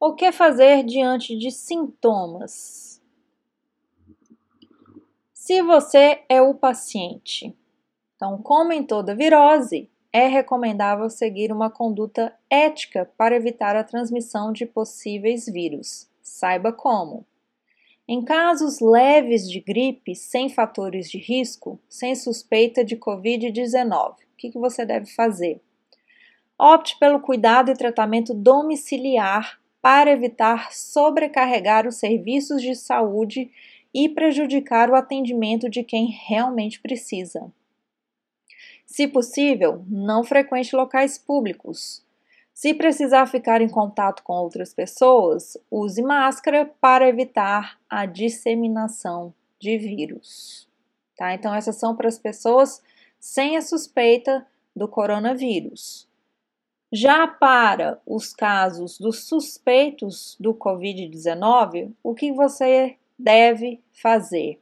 O 0.00 0.14
que 0.14 0.32
fazer 0.32 0.82
diante 0.84 1.36
de 1.36 1.50
sintomas? 1.50 2.95
Se 5.46 5.62
você 5.62 6.22
é 6.28 6.42
o 6.42 6.54
paciente, 6.54 7.56
então, 8.16 8.36
como 8.42 8.72
em 8.72 8.82
toda 8.82 9.14
virose, 9.14 9.88
é 10.12 10.26
recomendável 10.26 11.08
seguir 11.08 11.52
uma 11.52 11.70
conduta 11.70 12.36
ética 12.50 13.08
para 13.16 13.36
evitar 13.36 13.76
a 13.76 13.84
transmissão 13.84 14.50
de 14.50 14.66
possíveis 14.66 15.46
vírus. 15.46 16.10
Saiba 16.20 16.72
como. 16.72 17.24
Em 18.08 18.24
casos 18.24 18.80
leves 18.80 19.48
de 19.48 19.60
gripe, 19.60 20.16
sem 20.16 20.48
fatores 20.48 21.08
de 21.08 21.18
risco, 21.18 21.78
sem 21.88 22.16
suspeita 22.16 22.84
de 22.84 22.96
Covid-19, 22.96 24.14
o 24.14 24.16
que, 24.36 24.50
você 24.58 24.84
deve 24.84 25.06
fazer? 25.06 25.60
Opte 26.58 26.98
pelo 26.98 27.20
cuidado 27.20 27.70
e 27.70 27.76
tratamento 27.76 28.34
domiciliar 28.34 29.60
para 29.80 30.10
evitar 30.10 30.72
sobrecarregar 30.72 31.86
os 31.86 31.94
serviços 31.94 32.60
de 32.60 32.74
saúde 32.74 33.48
e 33.96 34.10
prejudicar 34.10 34.90
o 34.90 34.94
atendimento 34.94 35.70
de 35.70 35.82
quem 35.82 36.08
realmente 36.10 36.78
precisa. 36.78 37.50
Se 38.84 39.08
possível, 39.08 39.82
não 39.88 40.22
frequente 40.22 40.76
locais 40.76 41.16
públicos. 41.16 42.04
Se 42.52 42.74
precisar 42.74 43.24
ficar 43.24 43.62
em 43.62 43.70
contato 43.70 44.22
com 44.22 44.34
outras 44.34 44.74
pessoas, 44.74 45.56
use 45.70 46.02
máscara 46.02 46.70
para 46.78 47.08
evitar 47.08 47.78
a 47.88 48.04
disseminação 48.04 49.32
de 49.58 49.78
vírus. 49.78 50.68
Tá? 51.16 51.32
Então, 51.32 51.54
essas 51.54 51.76
são 51.76 51.96
para 51.96 52.08
as 52.08 52.18
pessoas 52.18 52.82
sem 53.18 53.56
a 53.56 53.62
suspeita 53.62 54.46
do 54.74 54.86
coronavírus. 54.86 56.06
Já 56.92 57.26
para 57.26 57.98
os 58.06 58.34
casos 58.34 58.98
dos 58.98 59.24
suspeitos 59.24 60.36
do 60.38 60.52
Covid-19, 60.54 61.92
o 62.02 62.14
que 62.14 62.30
você 62.30 62.98
deve 63.18 63.82
fazer? 63.92 64.60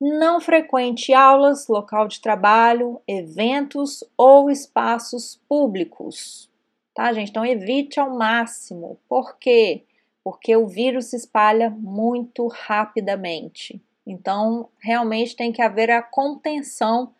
Não 0.00 0.40
frequente 0.40 1.14
aulas, 1.14 1.68
local 1.68 2.08
de 2.08 2.20
trabalho, 2.20 3.00
eventos 3.06 4.04
ou 4.16 4.50
espaços 4.50 5.40
públicos. 5.48 6.50
Tá, 6.94 7.12
gente? 7.12 7.30
Então 7.30 7.44
evite 7.44 7.98
ao 7.98 8.10
máximo. 8.10 8.98
Por 9.08 9.36
quê? 9.38 9.84
Porque 10.22 10.56
o 10.56 10.66
vírus 10.66 11.06
se 11.06 11.16
espalha 11.16 11.70
muito 11.70 12.46
rapidamente. 12.48 13.80
Então, 14.06 14.68
realmente 14.78 15.34
tem 15.34 15.50
que 15.50 15.62
haver 15.62 15.90
a 15.90 16.02
contenção 16.02 17.12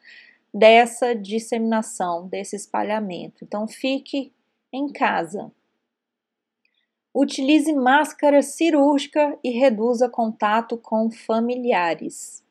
dessa 0.53 1.15
disseminação, 1.15 2.29
desse 2.29 2.55
espalhamento. 2.55 3.43
Então, 3.43 3.67
fique 3.67 4.33
em 4.73 4.93
casa. 4.93 5.51
Utilize 7.15 7.73
máscara 7.73 8.43
cirúrgica 8.43 9.39
e 9.45 9.51
reduza 9.51 10.09
contato 10.09 10.77
com 10.77 11.09
familiares. 11.13 12.43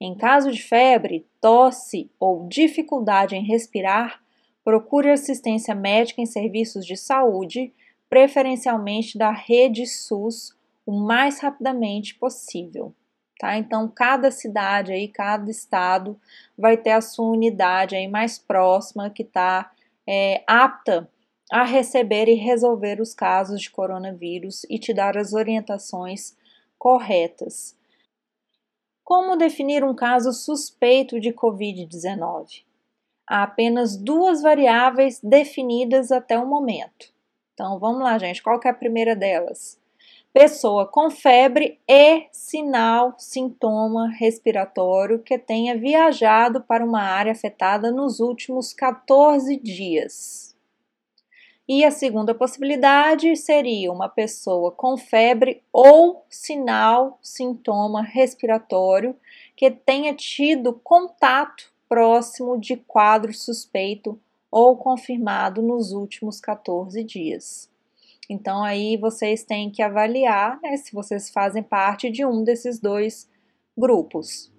Em 0.00 0.14
caso 0.14 0.52
de 0.52 0.62
febre, 0.62 1.26
tosse 1.40 2.08
ou 2.20 2.46
dificuldade 2.46 3.34
em 3.34 3.44
respirar, 3.44 4.22
procure 4.62 5.10
assistência 5.10 5.74
médica 5.74 6.22
em 6.22 6.26
serviços 6.26 6.86
de 6.86 6.96
saúde, 6.96 7.74
preferencialmente 8.08 9.18
da 9.18 9.32
rede 9.32 9.84
SUS, 9.86 10.56
o 10.86 10.92
mais 10.92 11.40
rapidamente 11.40 12.14
possível. 12.14 12.94
Tá? 13.40 13.58
Então, 13.58 13.88
cada 13.88 14.30
cidade 14.30 14.92
aí, 14.92 15.08
cada 15.08 15.50
estado 15.50 16.16
vai 16.56 16.76
ter 16.76 16.92
a 16.92 17.00
sua 17.00 17.26
unidade 17.26 17.96
aí 17.96 18.06
mais 18.06 18.38
próxima 18.38 19.10
que 19.10 19.22
está 19.22 19.72
é, 20.06 20.44
apta 20.46 21.10
a 21.50 21.64
receber 21.64 22.28
e 22.28 22.34
resolver 22.34 23.00
os 23.00 23.12
casos 23.12 23.60
de 23.60 23.70
coronavírus 23.70 24.64
e 24.70 24.78
te 24.78 24.94
dar 24.94 25.18
as 25.18 25.32
orientações 25.32 26.36
corretas. 26.78 27.76
Como 29.02 29.36
definir 29.36 29.82
um 29.82 29.94
caso 29.94 30.32
suspeito 30.32 31.18
de 31.18 31.32
Covid-19? 31.32 32.62
Há 33.26 33.42
apenas 33.42 33.96
duas 33.96 34.40
variáveis 34.40 35.20
definidas 35.20 36.12
até 36.12 36.38
o 36.38 36.46
momento. 36.46 37.12
Então 37.52 37.78
vamos 37.78 38.02
lá, 38.02 38.16
gente. 38.18 38.42
Qual 38.42 38.60
é 38.64 38.68
a 38.68 38.74
primeira 38.74 39.16
delas? 39.16 39.80
Pessoa 40.32 40.86
com 40.86 41.10
febre 41.10 41.80
e 41.88 42.28
sinal, 42.30 43.14
sintoma 43.18 44.08
respiratório 44.10 45.18
que 45.18 45.36
tenha 45.36 45.76
viajado 45.76 46.60
para 46.60 46.84
uma 46.84 47.02
área 47.02 47.32
afetada 47.32 47.90
nos 47.90 48.20
últimos 48.20 48.72
14 48.72 49.56
dias. 49.56 50.49
E 51.72 51.84
a 51.84 51.92
segunda 51.92 52.34
possibilidade 52.34 53.36
seria 53.36 53.92
uma 53.92 54.08
pessoa 54.08 54.72
com 54.72 54.96
febre 54.96 55.62
ou 55.72 56.26
sinal, 56.28 57.16
sintoma 57.22 58.02
respiratório 58.02 59.14
que 59.54 59.70
tenha 59.70 60.12
tido 60.12 60.72
contato 60.82 61.72
próximo 61.88 62.58
de 62.58 62.76
quadro 62.76 63.32
suspeito 63.32 64.18
ou 64.50 64.76
confirmado 64.76 65.62
nos 65.62 65.92
últimos 65.92 66.40
14 66.40 67.04
dias. 67.04 67.70
Então 68.28 68.64
aí 68.64 68.96
vocês 68.96 69.44
têm 69.44 69.70
que 69.70 69.80
avaliar 69.80 70.58
né, 70.60 70.76
se 70.76 70.92
vocês 70.92 71.30
fazem 71.30 71.62
parte 71.62 72.10
de 72.10 72.26
um 72.26 72.42
desses 72.42 72.80
dois 72.80 73.30
grupos. 73.78 74.50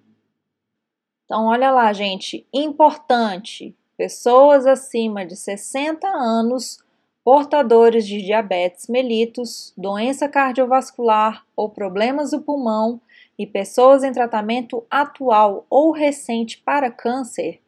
Então 1.26 1.44
olha 1.44 1.70
lá, 1.70 1.92
gente, 1.92 2.46
importante, 2.50 3.76
pessoas 3.98 4.66
acima 4.66 5.26
de 5.26 5.36
60 5.36 6.08
anos 6.08 6.82
portadores 7.24 8.06
de 8.06 8.20
diabetes 8.20 8.88
mellitus, 8.88 9.72
doença 9.76 10.28
cardiovascular 10.28 11.44
ou 11.54 11.68
problemas 11.68 12.30
do 12.30 12.40
pulmão 12.40 13.00
e 13.38 13.46
pessoas 13.46 14.02
em 14.02 14.12
tratamento 14.12 14.84
atual 14.90 15.66
ou 15.70 15.92
recente 15.92 16.58
para 16.58 16.90
câncer 16.90 17.60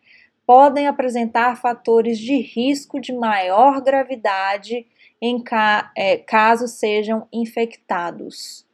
podem 0.47 0.87
apresentar 0.87 1.57
fatores 1.57 2.19
de 2.19 2.37
risco 2.37 3.01
de 3.01 3.13
maior 3.13 3.81
gravidade 3.81 4.87
em 5.21 5.43
ca 5.43 5.91
é, 5.97 6.19
caso 6.19 6.69
sejam 6.69 7.27
infectados. 7.33 8.67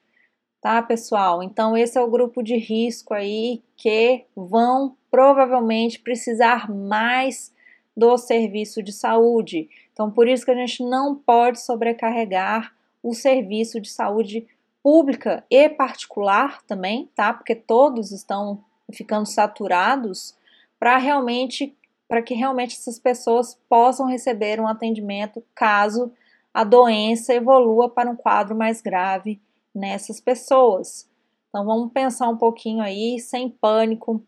Tá, 0.61 0.83
pessoal? 0.83 1.43
Então, 1.43 1.77
esse 1.77 1.97
é 1.97 2.03
o 2.03 2.11
grupo 2.11 2.43
de 2.43 2.57
risco 2.57 3.15
aí 3.15 3.63
que 3.77 4.25
vão 4.37 4.97
provavelmente 5.11 5.99
precisar 6.01 6.71
mais 6.71 7.53
do 8.01 8.17
serviço 8.17 8.83
de 8.83 8.95
saúde. 8.95 9.69
Então, 9.93 10.11
por 10.11 10.27
isso 10.27 10.47
que 10.47 10.51
a 10.51 10.55
gente 10.55 10.83
não 10.83 11.15
pode 11.15 11.61
sobrecarregar 11.61 12.75
o 13.03 13.13
serviço 13.13 13.79
de 13.79 13.91
saúde 13.91 14.47
pública 14.83 15.45
e 15.51 15.69
particular 15.69 16.63
também, 16.63 17.11
tá? 17.15 17.35
Porque 17.35 17.55
todos 17.55 18.11
estão 18.11 18.65
ficando 18.91 19.27
saturados 19.27 20.35
para 20.79 20.97
realmente 20.97 21.77
para 22.09 22.23
que 22.23 22.35
realmente 22.35 22.75
essas 22.75 22.99
pessoas 22.99 23.57
possam 23.69 24.07
receber 24.07 24.59
um 24.59 24.67
atendimento 24.67 25.45
caso 25.55 26.11
a 26.53 26.65
doença 26.65 27.33
evolua 27.33 27.89
para 27.89 28.11
um 28.11 28.17
quadro 28.17 28.57
mais 28.57 28.81
grave 28.81 29.41
nessas 29.73 30.21
pessoas. 30.21 31.09
Então 31.49 31.65
vamos 31.65 31.93
pensar 31.93 32.29
um 32.29 32.37
pouquinho 32.37 32.83
aí, 32.83 33.21
sem 33.21 33.49
pânico. 33.49 34.25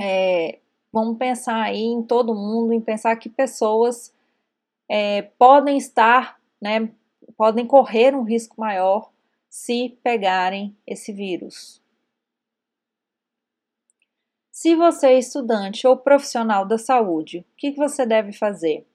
É, 0.00 0.60
vamos 0.94 1.18
pensar 1.18 1.60
aí 1.60 1.82
em 1.82 2.04
todo 2.04 2.36
mundo, 2.36 2.72
em 2.72 2.80
pensar 2.80 3.16
que 3.16 3.28
pessoas 3.28 4.14
é, 4.88 5.22
podem 5.22 5.76
estar, 5.76 6.40
né, 6.62 6.88
podem 7.36 7.66
correr 7.66 8.14
um 8.14 8.22
risco 8.22 8.60
maior 8.60 9.10
se 9.50 9.98
pegarem 10.04 10.76
esse 10.86 11.12
vírus. 11.12 11.82
Se 14.52 14.76
você 14.76 15.08
é 15.08 15.18
estudante 15.18 15.84
ou 15.84 15.96
profissional 15.96 16.64
da 16.64 16.78
saúde, 16.78 17.40
o 17.40 17.56
que 17.56 17.72
você 17.72 18.06
deve 18.06 18.32
fazer? 18.32 18.86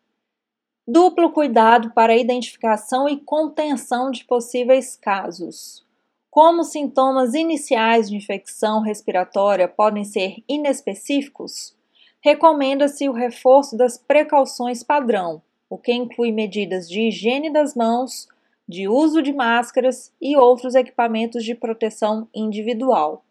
Duplo 0.88 1.34
cuidado 1.34 1.92
para 1.92 2.16
identificação 2.16 3.10
e 3.10 3.18
contenção 3.18 4.10
de 4.10 4.24
possíveis 4.24 4.96
casos. 4.96 5.86
Como 6.32 6.64
sintomas 6.64 7.34
iniciais 7.34 8.10
de 8.10 8.16
infecção 8.16 8.82
respiratória 8.82 9.68
podem 9.68 10.06
ser 10.06 10.42
inespecíficos, 10.48 11.78
recomenda-se 12.22 13.08
o 13.08 13.14
reforço 13.14 13.78
das 13.78 13.98
precauções 13.98 14.84
padrão, 14.84 15.42
o 15.70 15.78
que 15.78 15.94
inclui 15.94 16.32
medidas 16.32 16.90
de 16.90 17.08
higiene 17.08 17.52
das 17.52 17.76
mãos, 17.76 18.28
de 18.68 18.88
uso 18.88 19.22
de 19.22 19.34
máscaras 19.34 20.14
e 20.22 20.38
outros 20.38 20.76
equipamentos 20.76 21.44
de 21.44 21.56
proteção 21.56 22.28
individual. 22.34 23.24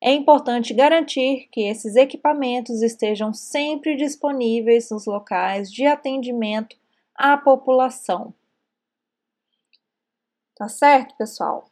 É 0.00 0.12
importante 0.12 0.72
garantir 0.72 1.48
que 1.50 1.62
esses 1.62 1.96
equipamentos 1.96 2.82
estejam 2.82 3.32
sempre 3.34 3.96
disponíveis 3.96 4.90
nos 4.90 5.06
locais 5.06 5.72
de 5.72 5.86
atendimento 5.86 6.76
à 7.14 7.36
população. 7.36 8.32
Tá 10.54 10.68
certo, 10.68 11.16
pessoal? 11.16 11.67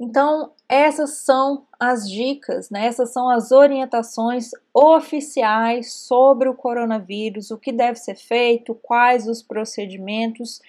Então, 0.00 0.52
essas 0.68 1.18
são 1.18 1.66
as 1.78 2.08
dicas, 2.08 2.70
né? 2.70 2.86
essas 2.86 3.12
são 3.12 3.28
as 3.28 3.50
orientações 3.50 4.50
oficiais 4.72 5.92
sobre 5.92 6.48
o 6.48 6.54
coronavírus, 6.54 7.50
o 7.50 7.58
que 7.58 7.72
deve 7.72 7.98
ser 7.98 8.14
feito, 8.14 8.76
quais 8.76 9.26
os 9.26 9.42
procedimentos. 9.42 10.60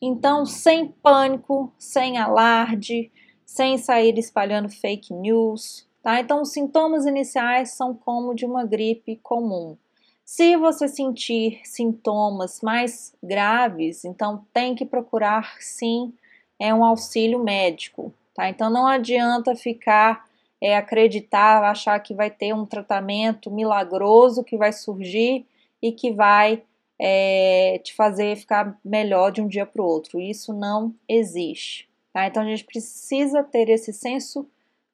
Então, 0.00 0.46
sem 0.46 0.88
pânico, 0.88 1.72
sem 1.76 2.18
alarde, 2.18 3.10
sem 3.44 3.78
sair 3.78 4.16
espalhando 4.16 4.68
fake 4.68 5.12
news, 5.12 5.88
tá? 6.00 6.20
Então, 6.20 6.42
os 6.42 6.52
sintomas 6.52 7.04
iniciais 7.04 7.70
são 7.70 7.92
como 7.92 8.32
de 8.32 8.46
uma 8.46 8.64
gripe 8.64 9.16
comum. 9.16 9.76
Se 10.24 10.56
você 10.56 10.86
sentir 10.86 11.60
sintomas 11.64 12.60
mais 12.62 13.14
graves, 13.20 14.04
então 14.04 14.46
tem 14.52 14.74
que 14.74 14.84
procurar 14.84 15.56
sim 15.58 16.12
é 16.60 16.74
um 16.74 16.84
auxílio 16.84 17.42
médico, 17.42 18.12
tá? 18.38 18.48
Então 18.48 18.70
não 18.70 18.86
adianta 18.86 19.56
ficar 19.56 20.24
é, 20.62 20.76
acreditar, 20.76 21.64
achar 21.64 21.98
que 21.98 22.14
vai 22.14 22.30
ter 22.30 22.54
um 22.54 22.64
tratamento 22.64 23.50
milagroso 23.50 24.44
que 24.44 24.56
vai 24.56 24.72
surgir 24.72 25.44
e 25.82 25.90
que 25.90 26.12
vai 26.12 26.62
é, 27.00 27.80
te 27.82 27.92
fazer 27.96 28.36
ficar 28.36 28.78
melhor 28.84 29.32
de 29.32 29.42
um 29.42 29.48
dia 29.48 29.66
para 29.66 29.82
o 29.82 29.84
outro. 29.84 30.20
Isso 30.20 30.52
não 30.52 30.94
existe, 31.08 31.88
tá? 32.12 32.28
Então 32.28 32.44
a 32.44 32.46
gente 32.46 32.62
precisa 32.62 33.42
ter 33.42 33.68
esse 33.68 33.92
senso 33.92 34.48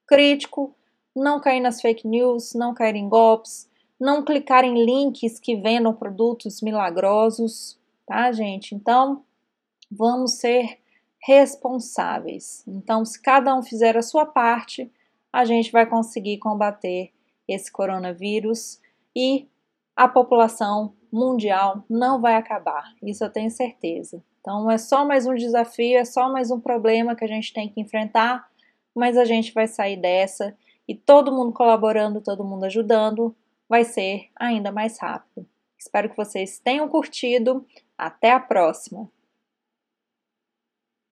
crítico, 0.07 0.75
não 1.15 1.39
cair 1.39 1.61
nas 1.61 1.83
fake 1.83 2.09
news, 2.09 2.55
não 2.55 2.73
cair 2.73 2.97
em 2.97 3.11
golpes, 3.11 3.69
não 4.01 4.25
clicar 4.25 4.65
em 4.65 4.87
links 4.87 5.39
que 5.39 5.55
vendam 5.55 5.93
produtos 5.93 6.63
milagrosos, 6.63 7.79
tá, 8.07 8.33
gente? 8.33 8.75
Então, 8.75 9.23
vamos 9.91 10.33
ser 10.33 10.79
responsáveis. 11.27 12.63
Então, 12.69 13.03
se 13.03 13.21
cada 13.21 13.57
um 13.57 13.63
fizer 13.63 13.97
a 13.97 14.03
sua 14.03 14.27
parte, 14.27 14.93
a 15.33 15.45
gente 15.47 15.73
vai 15.73 15.87
conseguir 15.87 16.39
combater 16.39 17.13
esse 17.49 17.73
coronavírus 17.73 18.79
e 19.17 19.49
a 19.97 20.07
população 20.07 20.93
mundial 21.11 21.83
não 21.89 22.21
vai 22.21 22.35
acabar. 22.35 22.93
Isso 23.03 23.25
eu 23.25 23.31
tenho 23.31 23.51
certeza. 23.51 24.23
Então, 24.41 24.71
é 24.71 24.77
só 24.77 25.07
mais 25.07 25.27
um 25.27 25.35
desafio, 25.35 25.99
é 25.99 26.05
só 26.05 26.31
mais 26.31 26.51
um 26.51 26.61
problema 26.61 27.17
que 27.17 27.25
a 27.25 27.29
gente 27.29 27.55
tem 27.55 27.71
que 27.71 27.81
enfrentar, 27.81 28.47
mas 28.95 29.17
a 29.17 29.25
gente 29.25 29.55
vai 29.55 29.67
sair 29.67 29.97
dessa 29.97 30.55
e 30.87 30.95
todo 30.95 31.33
mundo 31.33 31.55
colaborando, 31.55 32.21
todo 32.21 32.45
mundo 32.45 32.65
ajudando, 32.65 33.35
vai 33.67 33.85
ser 33.85 34.29
ainda 34.37 34.71
mais 34.71 34.99
rápido. 34.99 35.47
Espero 35.79 36.11
que 36.11 36.17
vocês 36.17 36.59
tenham 36.59 36.87
curtido. 36.87 37.65
Até 37.97 38.33
a 38.33 38.41
próxima! 38.41 39.09